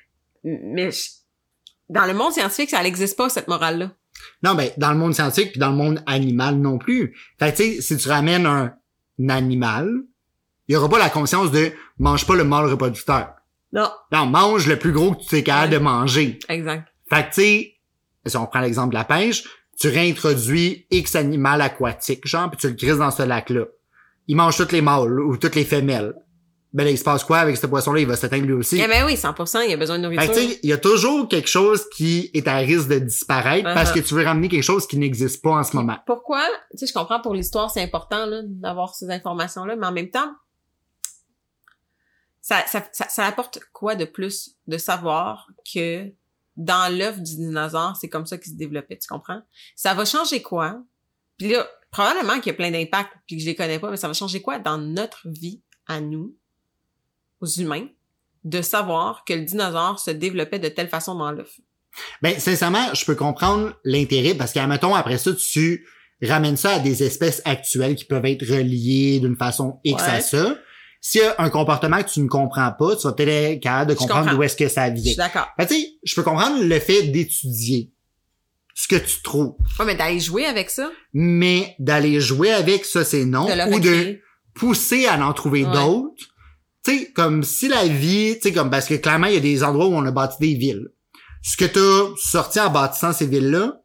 Mais 0.42 0.90
je- 0.90 1.10
dans 1.88 2.06
le 2.06 2.14
monde 2.14 2.32
scientifique, 2.32 2.70
ça 2.70 2.82
n'existe 2.82 3.16
pas, 3.16 3.28
cette 3.28 3.48
morale-là. 3.48 3.92
Non, 4.42 4.54
ben, 4.54 4.70
dans 4.76 4.90
le 4.90 4.98
monde 4.98 5.14
scientifique 5.14 5.52
puis 5.52 5.60
dans 5.60 5.70
le 5.70 5.76
monde 5.76 6.02
animal 6.06 6.56
non 6.56 6.78
plus. 6.78 7.16
Fait 7.38 7.52
que, 7.52 7.56
tu 7.56 7.74
sais, 7.74 7.82
si 7.82 7.96
tu 7.96 8.08
ramènes 8.08 8.46
un, 8.46 8.74
animal, 9.28 9.92
il 10.66 10.72
y 10.72 10.76
aura 10.76 10.88
pas 10.88 10.98
la 10.98 11.08
conscience 11.08 11.52
de 11.52 11.70
mange 11.98 12.26
pas 12.26 12.34
le 12.34 12.42
mâle 12.42 12.66
reproducteur. 12.66 13.34
Non. 13.74 13.90
Non, 14.12 14.26
mange 14.26 14.66
le 14.66 14.78
plus 14.78 14.92
gros 14.92 15.14
que 15.14 15.22
tu 15.24 15.36
es 15.36 15.42
capable 15.42 15.72
Ouais. 15.72 15.78
de 15.78 15.82
manger. 15.84 16.38
Exact. 16.48 16.88
Fait 17.10 17.24
que, 17.24 17.34
tu 17.34 17.40
sais, 17.42 17.74
si 18.26 18.36
on 18.36 18.46
prend 18.46 18.60
l'exemple 18.60 18.90
de 18.90 18.94
la 18.94 19.04
pêche, 19.04 19.44
tu 19.78 19.88
réintroduis 19.88 20.86
X 20.90 21.16
animal 21.16 21.60
aquatique, 21.60 22.26
genre, 22.26 22.48
puis 22.50 22.58
tu 22.58 22.68
le 22.68 22.74
crises 22.74 22.98
dans 22.98 23.10
ce 23.10 23.22
lac-là. 23.24 23.64
Il 24.28 24.36
mange 24.36 24.56
toutes 24.56 24.72
les 24.72 24.80
mâles 24.80 25.20
ou 25.20 25.36
toutes 25.36 25.54
les 25.56 25.64
femelles. 25.64 26.14
Ben 26.72 26.82
là, 26.84 26.90
il 26.90 26.98
se 26.98 27.04
passe 27.04 27.22
quoi 27.22 27.38
avec 27.38 27.56
ce 27.56 27.66
poisson-là? 27.68 28.00
Il 28.00 28.06
va 28.06 28.16
s'éteindre 28.16 28.46
lui 28.46 28.52
aussi. 28.54 28.80
Eh 28.82 28.88
ben 28.88 29.04
oui, 29.06 29.14
100%, 29.16 29.60
il 29.68 29.72
a 29.72 29.76
besoin 29.76 29.98
de 29.98 30.08
Fait 30.08 30.14
nourriture. 30.14 30.34
que, 30.34 30.40
tu 30.40 30.46
sais, 30.54 30.58
il 30.64 30.70
y 30.70 30.72
a 30.72 30.78
toujours 30.78 31.28
quelque 31.28 31.48
chose 31.48 31.84
qui 31.94 32.30
est 32.34 32.48
à 32.48 32.56
risque 32.56 32.88
de 32.88 32.98
disparaître 32.98 33.64
parce 33.74 33.90
Uh-huh. 33.90 33.94
que 33.94 34.00
tu 34.00 34.14
veux 34.14 34.24
ramener 34.24 34.48
quelque 34.48 34.64
chose 34.64 34.86
qui 34.88 34.98
n'existe 34.98 35.40
pas 35.42 35.50
en 35.50 35.62
ce 35.62 35.76
moment. 35.76 35.98
Pourquoi? 36.06 36.42
Tu 36.72 36.78
sais, 36.78 36.86
je 36.86 36.92
comprends 36.92 37.20
pour 37.20 37.34
l'histoire, 37.34 37.70
c'est 37.70 37.82
important 37.82 38.26
là, 38.26 38.40
d'avoir 38.44 38.94
ces 38.96 39.08
informations-là, 39.10 39.76
mais 39.76 39.86
en 39.86 39.92
même 39.92 40.10
temps, 40.10 40.32
ça, 42.44 42.62
ça, 42.66 42.86
ça, 42.92 43.08
ça 43.08 43.24
apporte 43.24 43.58
quoi 43.72 43.94
de 43.94 44.04
plus 44.04 44.56
de 44.66 44.76
savoir 44.76 45.48
que 45.72 46.12
dans 46.58 46.94
l'œuf 46.94 47.18
du 47.18 47.36
dinosaure, 47.36 47.96
c'est 47.98 48.10
comme 48.10 48.26
ça 48.26 48.36
qu'il 48.36 48.52
se 48.52 48.58
développait, 48.58 48.98
tu 48.98 49.08
comprends? 49.08 49.40
Ça 49.76 49.94
va 49.94 50.04
changer 50.04 50.42
quoi? 50.42 50.78
Puis 51.38 51.48
là, 51.48 51.66
probablement 51.90 52.34
qu'il 52.40 52.48
y 52.48 52.50
a 52.50 52.54
plein 52.54 52.70
d'impacts, 52.70 53.14
puis 53.26 53.36
que 53.36 53.42
je 53.42 53.46
les 53.46 53.54
connais 53.54 53.78
pas, 53.78 53.90
mais 53.90 53.96
ça 53.96 54.08
va 54.08 54.12
changer 54.12 54.42
quoi 54.42 54.58
dans 54.58 54.76
notre 54.76 55.26
vie 55.26 55.62
à 55.86 56.02
nous, 56.02 56.36
aux 57.40 57.46
humains, 57.46 57.88
de 58.44 58.60
savoir 58.60 59.24
que 59.24 59.32
le 59.32 59.44
dinosaure 59.46 59.98
se 59.98 60.10
développait 60.10 60.58
de 60.58 60.68
telle 60.68 60.90
façon 60.90 61.14
dans 61.14 61.32
l'œuf? 61.32 61.58
Ben, 62.20 62.38
sincèrement, 62.38 62.92
je 62.92 63.06
peux 63.06 63.14
comprendre 63.14 63.72
l'intérêt 63.84 64.34
parce 64.34 64.52
qu'admettons, 64.52 64.94
après 64.94 65.16
ça, 65.16 65.32
tu 65.32 65.86
ramènes 66.22 66.58
ça 66.58 66.74
à 66.74 66.78
des 66.78 67.04
espèces 67.04 67.40
actuelles 67.46 67.96
qui 67.96 68.04
peuvent 68.04 68.26
être 68.26 68.44
reliées 68.44 69.18
d'une 69.18 69.36
façon 69.36 69.80
X 69.82 70.02
à 70.02 70.20
ça. 70.20 70.58
S'il 71.06 71.20
y 71.20 71.24
a 71.24 71.34
un 71.36 71.50
comportement 71.50 72.02
que 72.02 72.08
tu 72.08 72.20
ne 72.22 72.28
comprends 72.28 72.72
pas, 72.72 72.96
tu 72.96 73.02
vas 73.06 73.12
peut-être 73.12 73.28
être 73.28 73.60
capable 73.62 73.90
de 73.90 73.94
comprendre 73.96 74.30
d'où 74.30 74.42
est-ce 74.42 74.56
que 74.56 74.68
ça 74.68 74.88
Je 74.88 74.94
suis 74.98 75.12
vient. 75.12 75.24
d'accord. 75.26 75.48
Fait 75.60 75.66
tu 75.66 75.74
sais, 75.74 75.86
je 76.02 76.14
peux 76.14 76.22
comprendre 76.22 76.62
le 76.64 76.80
fait 76.80 77.02
d'étudier 77.08 77.92
ce 78.74 78.88
que 78.88 78.96
tu 78.96 79.20
trouves, 79.22 79.54
Ouais, 79.78 79.84
mais 79.84 79.96
d'aller 79.96 80.18
jouer 80.18 80.46
avec 80.46 80.70
ça, 80.70 80.90
mais 81.12 81.76
d'aller 81.78 82.22
jouer 82.22 82.50
avec 82.52 82.86
ça, 82.86 83.04
c'est 83.04 83.26
non. 83.26 83.44
de 83.44 83.74
Ou 83.74 83.80
de 83.80 84.18
pousser 84.54 85.04
à 85.06 85.22
en 85.28 85.32
trouver 85.34 85.64
Ouais. 85.66 85.72
d'autres. 85.74 86.24
Tu 86.86 86.98
sais, 87.00 87.12
comme 87.12 87.42
si 87.42 87.68
la 87.68 87.86
vie, 87.86 88.36
tu 88.36 88.48
sais, 88.48 88.52
comme, 88.54 88.70
parce 88.70 88.86
que 88.86 88.94
clairement, 88.94 89.26
il 89.26 89.34
y 89.34 89.36
a 89.36 89.40
des 89.40 89.62
endroits 89.62 89.86
où 89.88 89.94
on 89.94 90.06
a 90.06 90.10
bâti 90.10 90.36
des 90.40 90.54
villes. 90.54 90.88
Ce 91.42 91.58
que 91.58 91.66
t'as 91.66 92.14
sorti 92.16 92.58
en 92.60 92.70
bâtissant 92.70 93.12
ces 93.12 93.26
villes-là, 93.26 93.78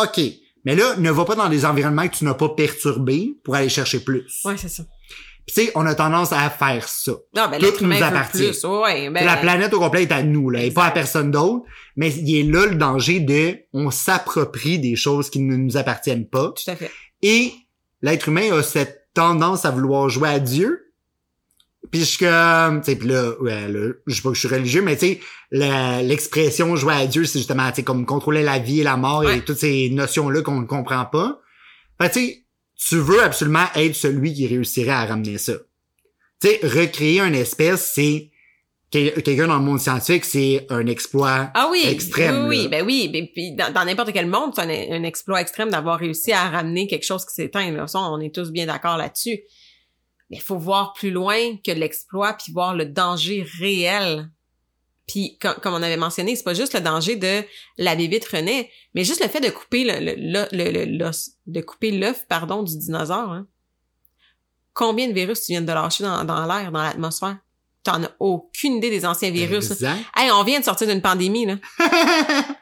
OK. 0.00 0.20
Mais 0.64 0.76
là, 0.76 0.94
ne 0.98 1.10
va 1.10 1.24
pas 1.24 1.34
dans 1.34 1.48
des 1.48 1.64
environnements 1.64 2.06
que 2.08 2.14
tu 2.16 2.24
n'as 2.24 2.34
pas 2.34 2.50
perturbés 2.50 3.34
pour 3.42 3.56
aller 3.56 3.68
chercher 3.68 3.98
plus. 4.00 4.24
Ouais, 4.44 4.56
c'est 4.56 4.68
ça. 4.68 4.84
Puis 5.48 5.54
tu 5.54 5.64
sais, 5.64 5.72
on 5.74 5.86
a 5.86 5.94
tendance 5.94 6.30
à 6.32 6.50
faire 6.50 6.86
ça. 6.86 7.12
Non, 7.34 7.48
ben, 7.50 7.58
Tout 7.58 7.82
nous 7.82 8.02
appartient. 8.02 8.48
plus. 8.50 8.64
Ouais, 8.64 9.08
ben, 9.08 9.24
la 9.24 9.38
planète 9.38 9.72
au 9.72 9.78
complet 9.78 10.02
est 10.02 10.12
à 10.12 10.22
nous, 10.22 10.50
là, 10.50 10.62
et 10.62 10.70
pas 10.70 10.84
à 10.84 10.90
personne 10.90 11.30
d'autre. 11.30 11.64
Mais 11.96 12.12
il 12.12 12.36
est 12.38 12.42
là 12.42 12.66
le 12.66 12.74
danger 12.74 13.20
de, 13.20 13.56
on 13.72 13.90
s'approprie 13.90 14.78
des 14.78 14.94
choses 14.94 15.30
qui 15.30 15.40
ne 15.40 15.56
nous 15.56 15.78
appartiennent 15.78 16.28
pas. 16.28 16.52
Tout 16.54 16.70
à 16.70 16.76
fait. 16.76 16.90
Et 17.22 17.52
l'être 18.02 18.28
humain 18.28 18.52
a 18.52 18.62
cette 18.62 19.08
tendance 19.14 19.64
à 19.64 19.70
vouloir 19.70 20.10
jouer 20.10 20.28
à 20.28 20.38
Dieu. 20.38 20.84
Puis 21.90 22.00
je 22.00 22.04
suis 22.04 22.18
comme, 22.26 22.82
tu 22.82 22.90
sais, 22.90 22.96
puis 22.98 23.08
là, 23.08 23.30
ouais, 23.40 23.68
là, 23.68 23.92
je 24.06 24.14
sais 24.14 24.20
pas 24.20 24.28
que 24.28 24.34
je 24.34 24.46
suis 24.46 24.54
religieux, 24.54 24.82
mais 24.82 24.98
tu 24.98 25.06
sais, 25.06 25.20
l'expression 26.02 26.76
jouer 26.76 26.92
à 26.94 27.06
Dieu, 27.06 27.24
c'est 27.24 27.38
justement, 27.38 27.68
tu 27.70 27.76
sais, 27.76 27.82
comme 27.84 28.04
contrôler 28.04 28.42
la 28.42 28.58
vie 28.58 28.80
et 28.80 28.84
la 28.84 28.96
mort 28.98 29.20
Ouais. 29.20 29.38
et 29.38 29.40
toutes 29.40 29.56
ces 29.58 29.88
notions-là 29.90 30.42
qu'on 30.42 30.60
ne 30.60 30.66
comprend 30.66 31.06
pas. 31.06 31.40
Fait 32.00 32.10
tu 32.10 32.20
sais, 32.20 32.44
tu 32.78 32.96
veux 32.96 33.22
absolument 33.22 33.66
être 33.74 33.94
celui 33.96 34.32
qui 34.32 34.46
réussirait 34.46 34.90
à 34.92 35.04
ramener 35.06 35.36
ça. 35.38 35.54
Tu 36.40 36.48
sais, 36.48 36.60
recréer 36.62 37.20
une 37.20 37.34
espèce, 37.34 37.90
c'est 37.94 38.30
quel- 38.90 39.20
quelqu'un 39.22 39.48
dans 39.48 39.58
le 39.58 39.64
monde 39.64 39.80
scientifique, 39.80 40.24
c'est 40.24 40.64
un 40.70 40.86
exploit. 40.86 41.50
Ah 41.54 41.68
oui, 41.70 41.82
Extrême, 41.84 42.46
oui, 42.46 42.60
oui, 42.62 42.68
ben 42.68 42.86
oui, 42.86 43.08
ben, 43.12 43.26
puis 43.34 43.52
dans 43.52 43.72
dans 43.72 43.84
n'importe 43.84 44.12
quel 44.12 44.26
monde, 44.26 44.52
c'est 44.54 44.62
un, 44.62 44.96
un 44.96 45.02
exploit 45.02 45.40
extrême 45.40 45.70
d'avoir 45.70 45.98
réussi 45.98 46.32
à 46.32 46.48
ramener 46.48 46.86
quelque 46.86 47.04
chose 47.04 47.26
qui 47.26 47.34
s'éteint. 47.34 47.70
Là. 47.72 47.86
Ça, 47.86 47.98
on 47.98 48.20
est 48.20 48.34
tous 48.34 48.50
bien 48.52 48.66
d'accord 48.66 48.96
là-dessus. 48.96 49.40
Mais 50.30 50.36
il 50.36 50.42
faut 50.42 50.58
voir 50.58 50.92
plus 50.92 51.10
loin 51.10 51.56
que 51.64 51.72
l'exploit, 51.72 52.34
puis 52.34 52.52
voir 52.52 52.74
le 52.74 52.84
danger 52.86 53.44
réel. 53.60 54.28
Puis 55.08 55.38
com- 55.40 55.54
comme 55.62 55.72
on 55.74 55.82
avait 55.82 55.96
mentionné, 55.96 56.36
c'est 56.36 56.44
pas 56.44 56.54
juste 56.54 56.74
le 56.74 56.80
danger 56.80 57.16
de 57.16 57.42
la 57.78 57.96
bébite 57.96 58.26
René, 58.26 58.70
mais 58.94 59.02
juste 59.04 59.20
le 59.22 59.28
fait 59.28 59.40
de 59.40 59.48
couper 59.50 59.82
le, 59.84 59.98
le, 59.98 60.14
le, 60.16 60.46
le- 60.52 60.70
le- 60.84 60.98
l'os- 60.98 61.30
de 61.46 61.60
couper 61.62 61.90
l'œuf, 61.90 62.26
pardon, 62.28 62.62
du 62.62 62.76
dinosaure. 62.78 63.32
Hein. 63.32 63.46
Combien 64.74 65.08
de 65.08 65.12
virus 65.14 65.40
tu 65.40 65.52
viens 65.52 65.62
de 65.62 65.72
lâcher 65.72 66.04
dans, 66.04 66.24
dans 66.24 66.46
l'air, 66.46 66.70
dans 66.70 66.82
l'atmosphère? 66.82 67.38
T'en 67.82 68.02
as 68.04 68.10
aucune 68.20 68.74
idée 68.76 68.90
des 68.90 69.06
anciens 69.06 69.30
virus. 69.30 69.70
Exact. 69.70 69.98
Hey, 70.14 70.30
on 70.30 70.44
vient 70.44 70.60
de 70.60 70.64
sortir 70.64 70.86
d'une 70.86 71.00
pandémie, 71.00 71.46
là. 71.46 71.56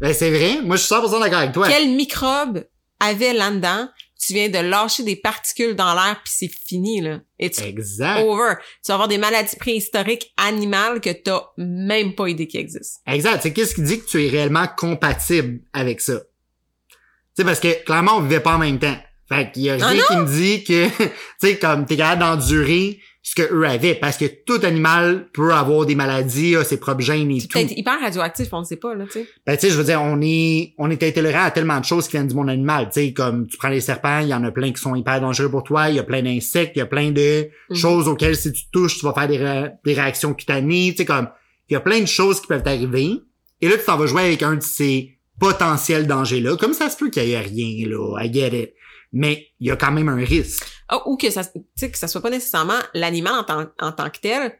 ben, 0.00 0.12
c'est 0.12 0.30
vrai. 0.30 0.60
Moi, 0.62 0.76
je 0.76 0.82
suis 0.82 0.94
100% 0.94 1.20
d'accord 1.20 1.38
avec 1.38 1.52
toi. 1.52 1.68
Quel 1.68 1.90
microbe 1.90 2.64
avait 3.00 3.32
là-dedans? 3.34 3.88
Tu 4.26 4.32
viens 4.32 4.48
de 4.48 4.58
lâcher 4.58 5.02
des 5.02 5.16
particules 5.16 5.74
dans 5.74 5.92
l'air 5.94 6.20
puis 6.24 6.32
c'est 6.34 6.48
fini, 6.48 7.00
là. 7.00 7.20
It's 7.38 7.60
Exact. 7.60 8.22
over. 8.24 8.54
Tu 8.84 8.88
vas 8.88 8.94
avoir 8.94 9.08
des 9.08 9.18
maladies 9.18 9.56
préhistoriques 9.56 10.32
animales 10.36 11.00
que 11.00 11.10
t'as 11.10 11.42
même 11.58 12.14
pas 12.14 12.28
idée 12.28 12.46
qu'ils 12.46 12.60
existent. 12.60 13.00
Exact. 13.06 13.40
C'est 13.42 13.52
qu'est-ce 13.52 13.74
qui 13.74 13.82
dit 13.82 14.00
que 14.00 14.06
tu 14.06 14.24
es 14.24 14.28
réellement 14.28 14.66
compatible 14.76 15.60
avec 15.72 16.00
ça? 16.00 16.20
Tu 16.20 16.96
sais, 17.42 17.44
parce 17.44 17.60
que 17.60 17.84
clairement, 17.84 18.16
on 18.18 18.20
vivait 18.22 18.40
pas 18.40 18.54
en 18.54 18.58
même 18.58 18.78
temps. 18.78 18.96
Fait 19.28 19.50
qu'il 19.50 19.62
y 19.62 19.70
a 19.70 19.76
Ah 19.80 19.88
rien 19.88 20.02
qui 20.06 20.16
me 20.16 20.26
dit 20.26 20.64
que, 20.64 20.88
tu 20.98 21.10
sais, 21.38 21.58
comme 21.58 21.86
t'es 21.86 21.96
capable 21.96 22.20
d'endurer 22.20 23.00
ce 23.26 23.34
que 23.34 23.52
eux 23.54 23.66
avaient. 23.66 23.94
Parce 23.94 24.18
que 24.18 24.26
tout 24.26 24.60
animal 24.64 25.28
peut 25.32 25.52
avoir 25.54 25.86
des 25.86 25.94
maladies, 25.94 26.56
a 26.56 26.62
ses 26.62 26.78
propres 26.78 27.00
gènes 27.00 27.30
et 27.30 27.40
tout. 27.40 27.48
peut-être 27.48 27.72
hyper 27.76 27.98
radioactif, 27.98 28.48
on 28.52 28.60
ne 28.60 28.64
sait 28.64 28.76
pas, 28.76 28.94
là, 28.94 29.06
tu 29.06 29.12
sais. 29.12 29.26
Ben, 29.46 29.56
tu 29.56 29.62
sais, 29.66 29.72
je 29.72 29.78
veux 29.78 29.84
dire, 29.84 30.00
on 30.02 30.20
est, 30.22 30.74
on 30.76 30.90
est 30.90 31.02
intolérant 31.02 31.44
à 31.44 31.50
tellement 31.50 31.80
de 31.80 31.84
choses 31.86 32.04
qui 32.06 32.12
viennent 32.12 32.28
du 32.28 32.34
monde 32.34 32.50
animal. 32.50 32.90
Tu 32.92 33.00
sais, 33.00 33.12
comme 33.14 33.46
tu 33.46 33.56
prends 33.56 33.70
les 33.70 33.80
serpents, 33.80 34.18
il 34.20 34.28
y 34.28 34.34
en 34.34 34.44
a 34.44 34.50
plein 34.50 34.70
qui 34.72 34.80
sont 34.80 34.94
hyper 34.94 35.20
dangereux 35.22 35.50
pour 35.50 35.64
toi. 35.64 35.88
Il 35.88 35.96
y 35.96 35.98
a 35.98 36.02
plein 36.04 36.22
d'insectes, 36.22 36.72
il 36.76 36.80
y 36.80 36.82
a 36.82 36.86
plein 36.86 37.10
de 37.12 37.48
Mhm. 37.70 37.76
choses 37.76 38.08
auxquelles 38.08 38.36
si 38.36 38.52
tu 38.52 38.64
touches, 38.70 38.98
tu 38.98 39.06
vas 39.06 39.14
faire 39.14 39.26
des, 39.26 39.38
ré- 39.38 39.70
des 39.86 39.94
réactions 39.94 40.34
cutanées. 40.34 40.90
Tu 40.90 40.98
sais, 40.98 41.04
comme, 41.06 41.28
il 41.70 41.72
y 41.72 41.76
a 41.76 41.80
plein 41.80 42.00
de 42.00 42.06
choses 42.06 42.42
qui 42.42 42.46
peuvent 42.46 42.62
t'arriver. 42.62 43.20
Et 43.62 43.68
là, 43.68 43.78
tu 43.78 43.84
t'en 43.86 43.96
vas 43.96 44.06
jouer 44.06 44.22
avec 44.24 44.42
un 44.42 44.56
de 44.56 44.62
ces 44.62 45.16
potentiels 45.40 46.06
dangers-là. 46.06 46.56
Comme 46.58 46.74
ça 46.74 46.90
se 46.90 46.96
peut 46.98 47.08
qu'il 47.08 47.24
y 47.24 47.32
ait 47.32 47.40
rien, 47.40 47.88
là, 47.88 48.22
I 48.22 48.32
get 48.32 48.48
it. 48.62 48.74
Mais 49.14 49.46
il 49.60 49.68
y 49.68 49.70
a 49.70 49.76
quand 49.76 49.92
même 49.92 50.08
un 50.08 50.16
risque. 50.16 50.66
Ah, 50.88 51.08
ou 51.08 51.16
que 51.16 51.30
ça, 51.30 51.44
tu 51.44 51.60
sais, 51.76 51.90
que 51.90 51.96
ça 51.96 52.08
soit 52.08 52.20
pas 52.20 52.30
nécessairement 52.30 52.80
l'animal 52.92 53.34
en 53.34 53.44
tant, 53.44 53.66
en 53.80 53.92
tant 53.92 54.10
que 54.10 54.18
tel, 54.18 54.52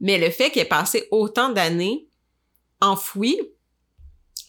mais 0.00 0.18
le 0.18 0.30
fait 0.30 0.50
qu'il 0.50 0.60
ait 0.60 0.66
passé 0.66 1.08
autant 1.10 1.48
d'années 1.48 2.08
enfoui, 2.80 3.40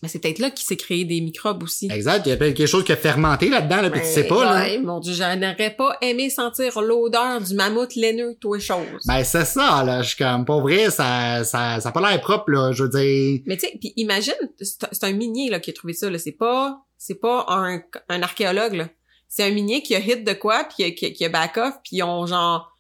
mais 0.02 0.10
c'est 0.10 0.20
peut-être 0.20 0.40
là 0.40 0.52
qu'il 0.52 0.66
s'est 0.66 0.76
créé 0.76 1.06
des 1.06 1.22
microbes 1.22 1.64
aussi. 1.64 1.90
Exact. 1.90 2.24
Il 2.26 2.30
y 2.30 2.32
a 2.34 2.36
peut-être 2.36 2.58
quelque 2.58 2.68
chose 2.68 2.84
qui 2.84 2.92
a 2.92 2.98
fermenté 2.98 3.48
là-dedans, 3.48 3.82
là, 3.82 3.90
puis 3.90 4.02
tu 4.02 4.08
sais 4.08 4.26
pas, 4.26 4.44
là. 4.44 4.66
Ben, 4.66 4.72
Ouais, 4.72 4.78
mon 4.80 5.00
dieu, 5.00 5.14
j'aurais 5.14 5.76
pas 5.78 5.98
aimé 6.02 6.30
sentir 6.30 6.82
l'odeur 6.82 7.40
du 7.40 7.56
mammouth 7.56 7.96
laineux, 7.96 8.36
toi, 8.42 8.60
chose. 8.60 9.02
Ben, 9.08 9.24
c'est 9.24 9.46
ça, 9.46 9.82
là. 9.86 10.02
Je 10.02 10.10
suis 10.10 10.18
comme, 10.18 10.44
pour 10.44 10.60
vrai, 10.62 10.92
ça, 10.92 11.46
ça, 11.46 11.80
ça 11.80 11.88
a 11.88 11.92
pas 11.94 12.02
l'air 12.02 12.20
propre, 12.20 12.52
là. 12.52 12.74
Je 12.74 12.84
veux 12.84 12.90
dire, 12.90 13.40
Mais 13.46 13.56
tu 13.56 13.66
sais, 13.66 13.78
puis 13.80 13.94
imagine, 13.96 14.34
c'est 14.60 14.86
c'est 14.92 15.06
un 15.06 15.14
minier 15.14 15.50
là 15.50 15.62
qui 15.62 15.70
a 15.70 15.74
trouvé 15.74 15.94
ça 15.94 16.10
là, 16.10 16.20
c'est 16.20 16.34
pas 16.34 16.82
c'est 16.98 17.16
pas 17.16 17.46
un, 17.48 17.82
un 18.10 18.22
archéologue 18.24 18.74
là. 18.74 18.90
C'est 19.36 19.44
un 19.46 19.50
minier 19.50 19.82
qui 19.82 19.96
a 19.96 20.00
hit 20.00 20.24
de 20.24 20.34
quoi 20.34 20.64
puis 20.66 20.76
qui 20.76 20.84
a, 20.84 20.92
qui 20.92 21.06
a- 21.08 21.10
qui 21.12 21.26
a 21.26 21.30
back 21.30 21.58
off 21.58 21.74
puis 21.84 21.98
ils 21.98 22.04
ont 22.04 22.28
genre 22.28 22.72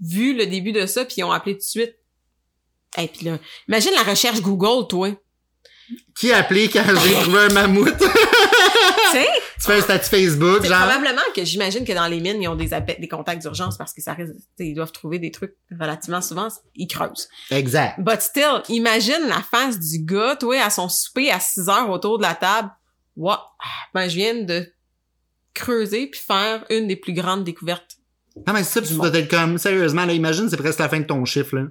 vu, 0.00 0.34
le 0.34 0.46
début 0.46 0.72
de 0.72 0.86
ça 0.86 1.04
puis 1.04 1.16
ils 1.18 1.24
ont 1.24 1.30
appelé 1.32 1.54
tout 1.54 1.58
de 1.58 1.64
suite. 1.64 1.94
Et 2.96 3.06
puis 3.08 3.26
là, 3.26 3.38
imagine 3.68 3.90
la 3.94 4.02
recherche 4.02 4.40
Google 4.40 4.86
toi. 4.88 5.10
qui 6.18 6.32
a 6.32 6.38
appelé 6.38 6.68
quand 6.70 6.84
j'ai 7.04 7.12
trouvé 7.14 7.38
un 7.40 7.48
mammouth? 7.50 7.92
tu 7.98 9.18
fais 9.60 9.74
un 9.74 9.80
statut 9.82 10.08
Facebook, 10.08 10.64
genre. 10.64 10.78
probablement 10.86 11.20
que 11.34 11.44
j'imagine 11.44 11.84
que 11.84 11.92
dans 11.92 12.06
les 12.06 12.20
mines, 12.20 12.40
ils 12.42 12.48
ont 12.48 12.54
des 12.54 12.72
appels, 12.72 12.96
des 13.00 13.08
contacts 13.08 13.42
d'urgence 13.42 13.76
parce 13.76 13.92
que 13.92 14.00
ça 14.00 14.14
risque, 14.14 14.32
ils 14.58 14.74
doivent 14.74 14.92
trouver 14.92 15.18
des 15.18 15.30
trucs 15.30 15.54
relativement 15.78 16.22
souvent, 16.22 16.48
ils 16.74 16.86
creusent. 16.88 17.28
Exact. 17.50 18.00
But 18.00 18.20
still, 18.22 18.62
imagine 18.68 19.28
la 19.28 19.42
face 19.42 19.78
du 19.78 19.98
gars, 20.04 20.36
toi, 20.36 20.60
à 20.62 20.70
son 20.70 20.88
souper 20.88 21.30
à 21.30 21.40
6 21.40 21.68
heures 21.68 21.90
autour 21.90 22.18
de 22.18 22.22
la 22.22 22.34
table. 22.34 22.70
What? 23.16 23.44
Ben, 23.92 24.08
je 24.08 24.14
viens 24.16 24.34
de 24.34 24.72
creuser 25.54 26.08
puis 26.08 26.20
faire 26.20 26.64
une 26.70 26.88
des 26.88 26.96
plus 26.96 27.12
grandes 27.12 27.44
découvertes. 27.44 27.96
Non, 28.46 28.52
mais 28.52 28.64
c'est 28.64 28.80
ça, 28.80 28.82
tu 28.82 28.94
dois 28.94 29.14
être 29.14 29.30
comme, 29.30 29.58
sérieusement, 29.58 30.04
là, 30.04 30.12
imagine, 30.12 30.48
c'est 30.50 30.56
presque 30.56 30.80
la 30.80 30.88
fin 30.88 30.98
de 30.98 31.04
ton 31.04 31.24
chiffre, 31.24 31.56
là. 31.56 31.62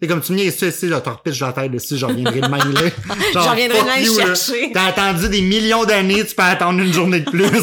C'est 0.00 0.08
comme 0.08 0.20
tu 0.20 0.32
me 0.32 0.38
niaises 0.38 0.56
ça 0.56 0.66
ici, 0.66 0.88
je 0.88 0.94
te 0.94 1.08
repitche 1.08 1.38
dans 1.38 1.46
la 1.46 1.52
tête 1.52 1.70
dessus, 1.70 1.96
j'en 1.96 2.08
reviendrai 2.08 2.40
demain, 2.40 2.58
là. 2.58 2.80
J'en 3.32 3.50
reviendrai 3.50 3.80
demain 3.80 4.00
là. 4.00 4.26
chercher. 4.26 4.72
T'as 4.72 4.86
attendu 4.86 5.28
des 5.28 5.42
millions 5.42 5.84
d'années, 5.84 6.24
tu 6.24 6.34
peux 6.34 6.42
attendre 6.42 6.80
une 6.80 6.92
journée 6.92 7.20
de 7.20 7.30
plus. 7.30 7.46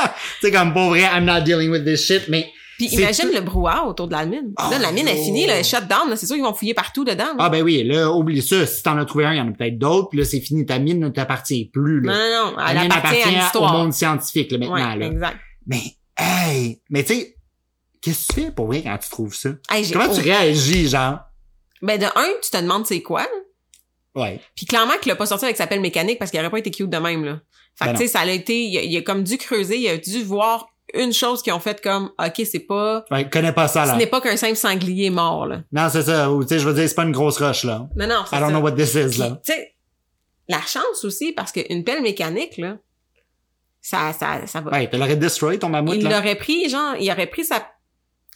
c'est 0.40 0.50
comme, 0.50 0.72
pour 0.72 0.88
vrai, 0.90 1.02
I'm 1.02 1.24
not 1.24 1.42
dealing 1.42 1.70
with 1.70 1.84
this 1.84 2.04
shit, 2.06 2.28
mais 2.28 2.50
Puis 2.78 2.86
imagine 2.86 3.26
tout- 3.28 3.34
le 3.34 3.40
brouhaha 3.40 3.84
autour 3.86 4.06
de 4.06 4.12
la 4.12 4.24
mine. 4.24 4.54
Là, 4.70 4.78
la 4.78 4.92
mine 4.92 5.08
est 5.08 5.16
yo. 5.18 5.24
finie, 5.24 5.46
là, 5.46 5.62
shut 5.64 5.86
down. 5.88 6.16
C'est 6.16 6.26
sûr 6.26 6.36
qu'ils 6.36 6.44
vont 6.44 6.54
fouiller 6.54 6.74
partout 6.74 7.04
dedans. 7.04 7.24
là. 7.24 7.34
Ah 7.40 7.50
ben 7.50 7.62
oui, 7.62 7.82
là, 7.82 8.10
oublie 8.12 8.40
ça. 8.40 8.64
Si 8.66 8.82
t'en 8.82 8.96
as 8.98 9.04
trouvé 9.04 9.24
un, 9.26 9.34
il 9.34 9.38
y 9.38 9.40
en 9.40 9.48
a 9.48 9.52
peut-être 9.52 9.78
d'autres. 9.78 10.08
Puis 10.10 10.18
là, 10.20 10.24
c'est 10.24 10.40
fini. 10.40 10.64
Ta 10.64 10.78
mine 10.78 11.00
ne 11.00 11.08
t'appartient 11.08 11.66
plus. 11.72 12.00
non, 12.02 12.12
Là. 12.12 12.18
non, 12.44 12.50
non. 12.52 12.56
Ta 12.56 12.70
Elle 12.72 12.78
mine 12.82 12.92
appartient 12.92 13.36
à 13.36 13.56
au 13.60 13.68
monde 13.68 13.92
scientifique 13.92 14.52
là, 14.52 14.58
maintenant. 14.58 14.74
Ouais, 14.74 14.96
là. 14.96 15.06
exact. 15.06 15.36
Mais, 15.66 15.82
hey! 16.16 16.80
Mais 16.88 17.02
tu 17.04 17.14
sais, 17.14 17.34
qu'est-ce 18.00 18.28
que 18.28 18.34
tu 18.34 18.40
fais 18.42 18.50
pour 18.52 18.66
vrai 18.68 18.82
quand 18.82 18.96
tu 18.98 19.10
trouves 19.10 19.34
ça? 19.34 19.50
Hey, 19.70 19.90
Comment 19.90 20.06
oh. 20.10 20.14
tu 20.14 20.20
réagis, 20.22 20.88
genre? 20.88 21.18
Ben, 21.82 21.98
de 21.98 22.06
un, 22.06 22.28
tu 22.42 22.50
te 22.50 22.56
demandes 22.60 22.86
c'est 22.86 23.02
quoi. 23.02 23.26
Ouais. 24.14 24.40
Puis 24.56 24.66
clairement 24.66 24.94
qu'il 25.00 25.12
a 25.12 25.16
pas 25.16 25.26
sorti 25.26 25.44
avec 25.44 25.56
sa 25.56 25.66
pelle 25.66 25.80
mécanique 25.80 26.18
parce 26.18 26.30
qu'il 26.30 26.40
aurait 26.40 26.50
pas 26.50 26.58
été 26.58 26.70
cute 26.70 26.90
de 26.90 26.96
même, 26.98 27.24
là. 27.24 27.40
Fait 27.76 27.84
que, 27.86 27.90
Ben 27.90 27.96
tu 27.98 28.02
sais, 28.06 28.08
ça 28.08 28.20
a 28.20 28.26
été, 28.26 28.60
il 28.64 28.78
a, 28.78 28.82
il 28.82 28.96
a 28.96 29.02
comme 29.02 29.22
dû 29.22 29.36
creuser, 29.38 29.78
il 29.78 29.88
a 29.88 29.96
dû 29.96 30.22
voir 30.24 30.68
une 30.94 31.12
chose 31.12 31.42
qu'ils 31.42 31.52
ont 31.52 31.60
fait 31.60 31.80
comme, 31.82 32.10
OK, 32.18 32.42
c'est 32.50 32.60
pas, 32.60 33.04
je 33.10 33.22
connais 33.24 33.52
pas 33.52 33.68
ça, 33.68 33.84
ce 33.84 33.90
là. 33.90 33.96
n'est 33.96 34.06
pas 34.06 34.20
qu'un 34.20 34.36
simple 34.36 34.56
sanglier 34.56 35.10
mort, 35.10 35.46
là. 35.46 35.62
Non, 35.72 35.88
c'est 35.90 36.02
ça. 36.02 36.30
Ou, 36.30 36.42
tu 36.42 36.48
sais, 36.50 36.58
je 36.58 36.68
veux 36.68 36.74
dire, 36.74 36.88
c'est 36.88 36.94
pas 36.94 37.04
une 37.04 37.12
grosse 37.12 37.38
roche, 37.38 37.64
là. 37.64 37.88
Non, 37.96 38.06
non, 38.06 38.24
c'est 38.28 38.36
I 38.36 38.40
don't 38.40 38.48
ça. 38.48 38.54
know 38.54 38.60
what 38.62 38.72
this 38.72 38.94
is, 38.94 39.18
là. 39.18 39.40
tu 39.44 39.52
sais, 39.52 39.74
la 40.48 40.60
chance 40.62 41.04
aussi, 41.04 41.32
parce 41.32 41.52
qu'une 41.52 41.84
pelle 41.84 42.02
mécanique, 42.02 42.56
là, 42.56 42.78
ça, 43.80 44.12
ça, 44.12 44.46
ça 44.46 44.60
va. 44.60 44.70
Ouais, 44.72 44.88
tu 44.90 44.96
l'aurais 44.96 45.16
destroy, 45.16 45.58
ton 45.58 45.68
mammouth, 45.68 45.94
il 45.96 46.04
là. 46.04 46.16
l'aurait 46.18 46.34
pris, 46.36 46.68
genre, 46.68 46.94
il 46.98 47.10
aurait 47.10 47.26
pris 47.26 47.44
sa, 47.44 47.66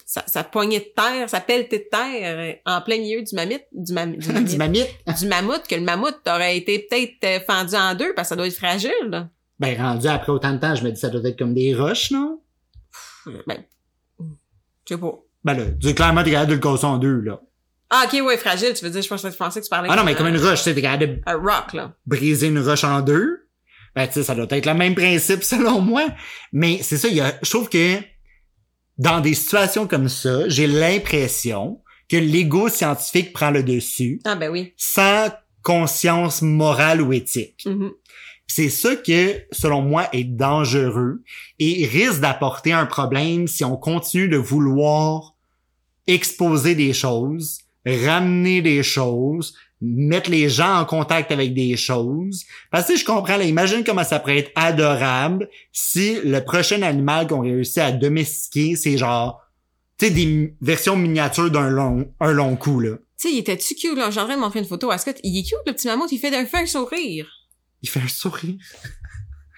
sa, 0.06 0.22
sa 0.26 0.44
poignée 0.44 0.78
de 0.80 0.92
terre, 0.94 1.28
sa 1.30 1.40
pelletée 1.40 1.78
de 1.78 1.88
terre 1.90 2.36
euh, 2.38 2.52
en 2.66 2.80
plein 2.82 2.98
milieu 2.98 3.22
du 3.22 3.34
mammouth, 3.34 3.62
du, 3.72 3.92
mam- 3.92 4.16
du 4.16 4.28
mammouth, 4.30 4.48
Du 4.50 4.56
mammouth. 4.58 4.88
du 5.18 5.26
mammouth, 5.26 5.66
que 5.68 5.74
le 5.74 5.80
mammouth 5.80 6.18
aurait 6.26 6.56
été 6.56 6.80
peut-être 6.80 7.24
euh, 7.24 7.40
fendu 7.46 7.74
en 7.74 7.94
deux 7.94 8.12
parce 8.14 8.28
que 8.28 8.30
ça 8.30 8.36
doit 8.36 8.46
être 8.46 8.56
fragile, 8.56 8.92
là. 9.08 9.28
Ben, 9.58 9.76
rendu 9.80 10.06
après 10.08 10.32
autant 10.32 10.52
de 10.52 10.58
temps, 10.58 10.74
je 10.74 10.82
me 10.84 10.90
dis, 10.90 10.98
ça 11.00 11.08
doit 11.08 11.22
être 11.28 11.38
comme 11.38 11.54
des 11.54 11.74
roches, 11.74 12.10
non? 12.10 12.40
Ben, 13.46 13.64
je 14.18 14.94
sais 14.94 14.98
pas. 15.00 15.12
Ben 15.44 15.54
là, 15.54 15.64
du 15.66 15.94
clairement, 15.94 16.22
t'es 16.24 16.30
capable 16.32 16.50
de 16.50 16.54
le 16.56 16.60
casser 16.60 16.84
en 16.84 16.98
deux, 16.98 17.20
là. 17.20 17.40
Ah, 17.90 18.04
ok, 18.06 18.24
ouais, 18.24 18.36
fragile, 18.38 18.72
tu 18.74 18.84
veux 18.84 18.90
dire, 18.90 19.02
je 19.02 19.08
pensais, 19.08 19.30
je 19.30 19.36
pensais 19.36 19.60
que 19.60 19.64
tu 19.66 19.70
parlais 19.70 19.88
Ah 19.90 19.96
non, 19.96 20.04
mais 20.04 20.14
comme 20.14 20.26
un- 20.26 20.30
une 20.34 20.40
roche, 20.40 20.58
tu 20.58 20.64
sais, 20.64 20.74
t'es 20.74 20.82
capable 20.82 21.06
de 21.16 21.20
Un 21.26 21.36
rock, 21.36 21.74
là. 21.74 21.94
briser 22.06 22.48
une 22.48 22.58
roche 22.58 22.84
en 22.84 23.00
deux. 23.02 23.46
Ben, 23.94 24.06
tu 24.06 24.14
sais, 24.14 24.22
ça 24.22 24.34
doit 24.34 24.46
être 24.50 24.66
le 24.66 24.74
même 24.74 24.94
principe, 24.94 25.42
selon 25.44 25.80
moi. 25.80 26.06
Mais 26.52 26.80
c'est 26.82 26.96
ça, 26.96 27.08
il 27.08 27.14
y 27.16 27.20
a, 27.20 27.34
je 27.42 27.50
trouve 27.50 27.68
que 27.68 27.98
dans 28.98 29.20
des 29.20 29.34
situations 29.34 29.86
comme 29.86 30.08
ça, 30.08 30.48
j'ai 30.48 30.66
l'impression 30.66 31.82
que 32.08 32.16
l'ego 32.16 32.68
scientifique 32.68 33.32
prend 33.32 33.50
le 33.50 33.62
dessus 33.62 34.20
Ah, 34.24 34.34
ben 34.36 34.50
oui. 34.50 34.72
sans 34.76 35.28
conscience 35.62 36.42
morale 36.42 37.00
ou 37.02 37.12
éthique. 37.12 37.62
Mhm. 37.66 37.92
C'est 38.46 38.68
ça 38.68 38.96
que, 38.96 39.42
selon 39.50 39.82
moi, 39.82 40.08
est 40.12 40.24
dangereux 40.24 41.22
et 41.58 41.86
risque 41.86 42.20
d'apporter 42.20 42.72
un 42.72 42.86
problème 42.86 43.48
si 43.48 43.64
on 43.64 43.76
continue 43.76 44.28
de 44.28 44.36
vouloir 44.36 45.34
exposer 46.06 46.74
des 46.74 46.92
choses, 46.92 47.60
ramener 47.86 48.60
des 48.60 48.82
choses, 48.82 49.54
mettre 49.80 50.30
les 50.30 50.48
gens 50.48 50.76
en 50.78 50.84
contact 50.84 51.32
avec 51.32 51.54
des 51.54 51.76
choses. 51.76 52.44
Parce 52.70 52.86
que 52.86 52.96
je 52.96 53.04
comprends, 53.04 53.36
là, 53.36 53.44
imagine 53.44 53.84
comment 53.84 54.04
ça 54.04 54.20
pourrait 54.20 54.38
être 54.38 54.52
adorable 54.54 55.48
si 55.72 56.18
le 56.22 56.40
prochain 56.40 56.82
animal 56.82 57.26
qu'on 57.26 57.40
réussit 57.40 57.78
à 57.78 57.90
domestiquer, 57.90 58.76
c'est 58.76 58.98
genre, 58.98 59.40
tu 59.98 60.06
sais, 60.06 60.12
des 60.12 60.54
versions 60.60 60.96
miniatures 60.96 61.50
d'un 61.50 61.70
long, 61.70 62.12
un 62.20 62.32
long 62.32 62.56
coup, 62.56 62.80
là. 62.80 62.96
Tu 63.18 63.28
sais, 63.28 63.34
il 63.34 63.38
était-tu 63.38 63.74
cute, 63.74 63.96
là? 63.96 64.10
De 64.10 64.40
montrer 64.40 64.58
une 64.58 64.66
photo 64.66 64.90
à 64.90 64.98
Scott. 64.98 65.16
Il 65.22 65.38
est 65.38 65.42
cute, 65.42 65.58
le 65.66 65.72
petit 65.72 65.86
mammouth? 65.86 66.10
Il 66.12 66.18
fait 66.18 66.30
d'un 66.30 66.44
fait 66.44 66.58
un 66.58 66.66
sourire. 66.66 67.28
Il 67.82 67.88
fait 67.88 68.00
un 68.00 68.08
sourire. 68.08 68.56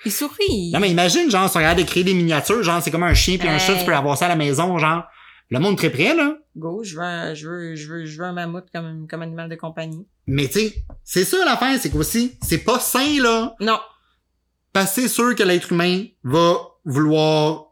Il 0.05 0.13
sourit. 0.13 0.71
Non, 0.73 0.81
mais 0.81 0.91
imagine, 0.91 1.31
genre, 1.31 1.49
si 1.49 1.57
on 1.57 1.61
regarde 1.61 1.79
de 1.79 1.85
créer 1.85 2.05
des 2.05 2.15
miniatures, 2.15 2.63
genre, 2.63 2.83
c'est 2.83 2.91
comme 2.91 3.03
un 3.03 3.15
chien 3.15 3.39
puis 3.39 3.49
un 3.49 3.59
chat, 3.59 3.77
tu 3.77 3.85
peux 3.85 3.95
avoir 3.95 4.19
ça 4.19 4.27
à 4.27 4.29
la 4.29 4.37
maison, 4.37 4.79
genre. 4.79 5.05
Le 5.51 5.59
monde 5.61 5.77
très 5.77 5.91
près, 5.91 6.15
là. 6.15 6.37
Go, 6.57 6.83
je 6.83 6.97
veux, 6.97 7.03
un, 7.03 7.35
je 7.35 7.49
veux, 7.49 7.75
je 7.75 7.89
veux, 7.89 8.07
je 8.07 8.19
veux 8.19 8.25
un 8.25 8.33
mammouth 8.33 8.67
comme, 8.73 9.07
comme 9.09 9.23
animal 9.23 9.49
de 9.49 9.57
compagnie. 9.57 10.07
Mais 10.27 10.47
tu 10.47 10.61
sais, 10.61 10.85
c'est 11.05 11.25
ça 11.25 11.37
l'affaire, 11.45 11.79
c'est 11.81 11.91
qu'aussi, 11.91 12.39
c'est 12.43 12.59
pas 12.59 12.81
sain, 12.81 13.21
là. 13.21 13.55
Non. 13.61 13.79
Parce 14.73 14.95
que 14.95 15.03
c'est 15.03 15.09
sûr 15.09 15.35
que 15.35 15.43
l'être 15.43 15.73
humain 15.73 16.05
va 16.23 16.57
vouloir 16.85 17.67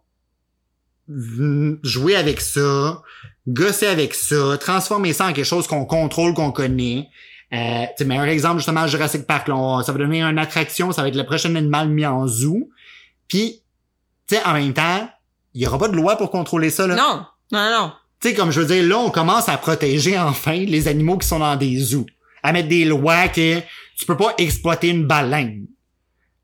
jouer 1.09 2.15
avec 2.17 2.41
ça, 2.41 3.03
gosser 3.47 3.87
avec 3.87 4.15
ça, 4.15 4.57
transformer 4.59 5.13
ça 5.13 5.27
en 5.27 5.33
quelque 5.33 5.45
chose 5.45 5.67
qu'on 5.67 5.85
contrôle, 5.85 6.35
qu'on 6.35 6.53
connaît. 6.53 7.09
Euh, 7.55 7.85
meilleur 8.07 8.25
exemple, 8.25 8.59
justement, 8.59 8.87
Jurassic 8.87 9.27
Park, 9.27 9.49
là, 9.49 9.57
on- 9.57 9.83
ça 9.83 9.93
va 9.93 9.99
devenir 9.99 10.27
une 10.27 10.39
attraction, 10.39 10.91
ça 10.93 11.03
va 11.03 11.09
être 11.09 11.17
le 11.17 11.25
prochain 11.25 11.55
animal 11.55 11.89
mis 11.89 12.07
en 12.07 12.27
zoo. 12.27 12.71
Puis, 13.29 13.61
tu 14.29 14.37
sais, 14.37 14.43
en 14.45 14.55
même 14.55 14.73
temps, 14.73 15.09
il 15.55 15.63
y 15.63 15.67
aura 15.67 15.79
pas 15.79 15.89
de 15.89 15.97
loi 15.97 16.17
pour 16.17 16.31
contrôler 16.31 16.71
ça, 16.71 16.87
là. 16.87 16.97
Non. 16.97 17.27
Non, 17.53 17.71
non. 17.71 17.93
Tu 18.21 18.29
sais, 18.31 18.35
comme 18.35 18.51
je 18.51 18.61
veux 18.61 18.67
dire, 18.67 18.83
là, 18.85 18.99
on 18.99 19.11
commence 19.11 19.49
à 19.49 19.59
protéger 19.59 20.19
enfin 20.19 20.53
les 20.65 20.89
animaux 20.89 21.19
qui 21.19 21.29
sont 21.29 21.41
dans 21.41 21.57
des 21.57 21.77
zoos. 21.79 22.07
À 22.43 22.53
mettre 22.53 22.69
des 22.69 22.85
lois 22.85 23.29
que 23.29 23.59
tu 23.97 24.07
peux 24.07 24.17
pas 24.17 24.33
exploiter 24.39 24.89
une 24.89 25.07
baleine. 25.07 25.67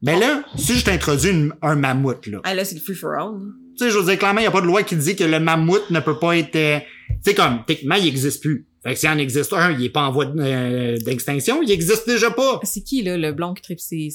Mais 0.02 0.16
là, 0.18 0.42
si 0.56 0.78
je 0.78 0.84
t'introduis 0.84 1.30
une- 1.30 1.54
un 1.62 1.74
mammouth, 1.74 2.26
là. 2.26 2.38
Ah, 2.44 2.54
là, 2.54 2.64
c'est 2.64 2.74
le 2.76 2.80
free 2.82 2.94
for 2.94 3.12
all. 3.14 3.40
Tu 3.76 3.84
sais, 3.84 3.90
je 3.90 3.98
veux 3.98 4.04
dire, 4.04 4.18
clairement, 4.18 4.40
il 4.40 4.44
y 4.44 4.46
a 4.46 4.50
pas 4.52 4.60
de 4.60 4.66
loi 4.66 4.82
qui 4.82 4.94
dit 4.96 5.16
que 5.16 5.24
le 5.24 5.40
mammouth 5.40 5.88
ne 5.90 5.98
peut 6.00 6.18
pas 6.18 6.36
être... 6.36 6.54
euh, 6.54 6.78
tu 7.08 7.16
sais, 7.30 7.34
comme, 7.34 7.64
techniquement, 7.66 7.96
il 7.96 8.06
existe 8.06 8.40
plus. 8.42 8.67
Fait 8.82 8.94
que 8.94 9.00
s'il 9.00 9.08
en 9.08 9.18
existe 9.18 9.52
un, 9.52 9.72
il 9.72 9.84
est 9.84 9.90
pas 9.90 10.02
en 10.02 10.12
voie 10.12 10.26
euh, 10.26 10.96
d'extinction, 10.98 11.62
il 11.62 11.70
existe 11.70 12.06
déjà 12.06 12.30
pas. 12.30 12.60
C'est 12.62 12.82
qui, 12.82 13.02
là, 13.02 13.16
le 13.16 13.32
blond 13.32 13.52
qui 13.52 13.62
tripe 13.62 13.80
c'est, 13.80 14.08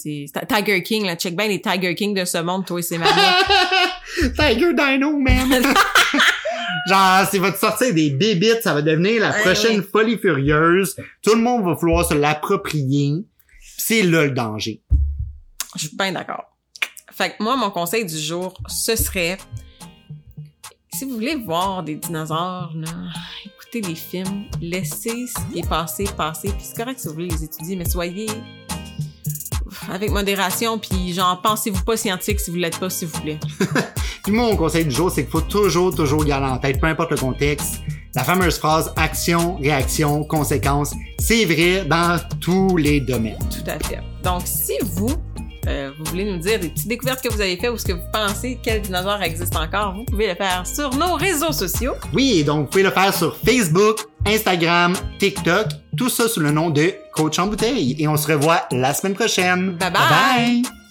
Tiger 0.48 0.84
King, 0.84 1.06
là. 1.06 1.16
Check 1.16 1.36
bien 1.36 1.48
les 1.48 1.62
Tiger 1.62 1.96
King 1.96 2.14
de 2.14 2.24
ce 2.24 2.38
monde, 2.38 2.66
toi 2.66 2.80
et 2.80 2.84
ses. 2.84 2.98
Tiger 4.38 4.74
Dino, 4.74 5.20
man! 5.20 5.64
Genre, 6.88 7.28
c'est 7.30 7.40
va 7.40 7.52
te 7.52 7.60
sortir 7.60 7.94
des 7.94 8.10
bébites, 8.10 8.62
ça 8.62 8.74
va 8.74 8.82
devenir 8.82 9.22
la 9.22 9.32
prochaine 9.32 9.80
ouais. 9.80 9.88
folie 9.90 10.18
furieuse. 10.18 10.96
Tout 11.22 11.36
le 11.36 11.42
monde 11.42 11.64
va 11.64 11.74
vouloir 11.74 12.06
se 12.06 12.14
l'approprier. 12.14 13.26
C'est 13.78 14.04
là 14.04 14.26
le 14.26 14.32
danger. 14.32 14.82
Je 15.76 15.88
suis 15.88 15.98
bien 15.98 16.12
d'accord. 16.12 16.46
Fait 17.12 17.32
que 17.32 17.44
moi, 17.44 17.56
mon 17.56 17.70
conseil 17.70 18.06
du 18.06 18.18
jour, 18.18 18.54
ce 18.68 18.96
serait, 18.96 19.38
si 20.94 21.06
vous 21.06 21.14
voulez 21.14 21.36
voir 21.36 21.84
des 21.84 21.96
dinosaures, 21.96 22.74
là, 22.76 22.90
les 23.82 23.96
films, 23.96 24.46
laissez 24.62 25.28
ce 25.28 25.54
qui 25.54 25.60
est 25.60 25.70
passé, 25.70 26.06
passer, 26.18 26.50
puis 26.50 26.64
c'est 26.64 26.78
correct 26.78 27.00
si 27.00 27.08
vous 27.08 27.14
voulez 27.14 27.30
les 27.30 27.44
étudier, 27.44 27.76
mais 27.76 27.90
soyez 27.90 28.28
avec 29.92 30.12
modération, 30.12 30.78
puis 30.78 31.14
genre, 31.14 31.42
pensez-vous 31.42 31.84
pas 31.84 31.98
scientifique 31.98 32.40
si 32.40 32.52
vous 32.52 32.58
l'êtes 32.58 32.80
pas, 32.80 32.90
s'il 32.90 33.08
vous 33.08 33.22
plaît. 33.22 33.40
Puis 34.24 34.32
moi, 34.32 34.46
mon 34.46 34.56
conseil 34.56 34.86
du 34.86 34.92
jour, 34.92 35.12
c'est 35.12 35.24
qu'il 35.24 35.32
faut 35.32 35.42
toujours, 35.42 35.94
toujours 35.94 36.24
garder 36.24 36.48
en 36.48 36.58
tête, 36.58 36.80
peu 36.80 36.88
importe 36.88 37.12
le 37.12 37.18
contexte, 37.18 37.82
la 38.16 38.24
fameuse 38.24 38.58
phrase 38.58 38.94
action, 38.96 39.58
réaction, 39.58 40.24
conséquence. 40.24 40.94
C'est 41.20 41.44
vrai 41.44 41.84
dans 41.84 42.18
tous 42.40 42.78
les 42.78 43.02
domaines. 43.02 43.38
Tout 43.50 43.70
à 43.70 43.78
fait. 43.86 44.00
Donc, 44.24 44.44
si 44.46 44.74
vous, 44.82 45.14
euh, 45.68 45.92
vous 45.98 46.06
voulez 46.06 46.26
nous 46.26 46.38
dire 46.38 46.60
des 46.60 46.70
petites 46.70 46.88
découvertes 46.88 47.22
que 47.22 47.30
vous 47.32 47.42
avez 47.42 47.58
faites 47.58 47.72
ou 47.72 47.78
ce 47.78 47.86
que 47.86 47.94
vous 47.94 48.02
pensez 48.12 48.60
quel 48.62 48.82
dinosaure 48.82 49.22
existe 49.22 49.56
encore, 49.56 49.94
vous 49.96 50.06
pouvez 50.06 50.28
le 50.28 50.36
faire 50.36 50.66
sur 50.66 50.94
nos 50.96 51.14
réseaux 51.14 51.52
sociaux. 51.52 51.94
Oui, 52.14 52.44
donc 52.44 52.66
vous 52.66 52.66
pouvez 52.68 52.84
le 52.84 52.92
faire 52.92 53.14
sur 53.14 53.38
Facebook, 53.38 54.00
Instagram, 54.26 54.94
TikTok, 55.20 55.68
tout 55.98 56.10
ça 56.10 56.28
sous 56.28 56.40
le 56.40 56.52
nom 56.52 56.70
de 56.70 56.94
Coach 57.14 57.40
en 57.40 57.48
bouteille. 57.48 57.96
Et 58.00 58.08
on 58.08 58.18
se 58.18 58.32
revoit 58.32 58.64
la 58.72 58.94
semaine 58.94 59.14
prochaine. 59.14 59.78
Bye 59.78 59.92
bye. 59.92 60.62
bye. 60.64 60.83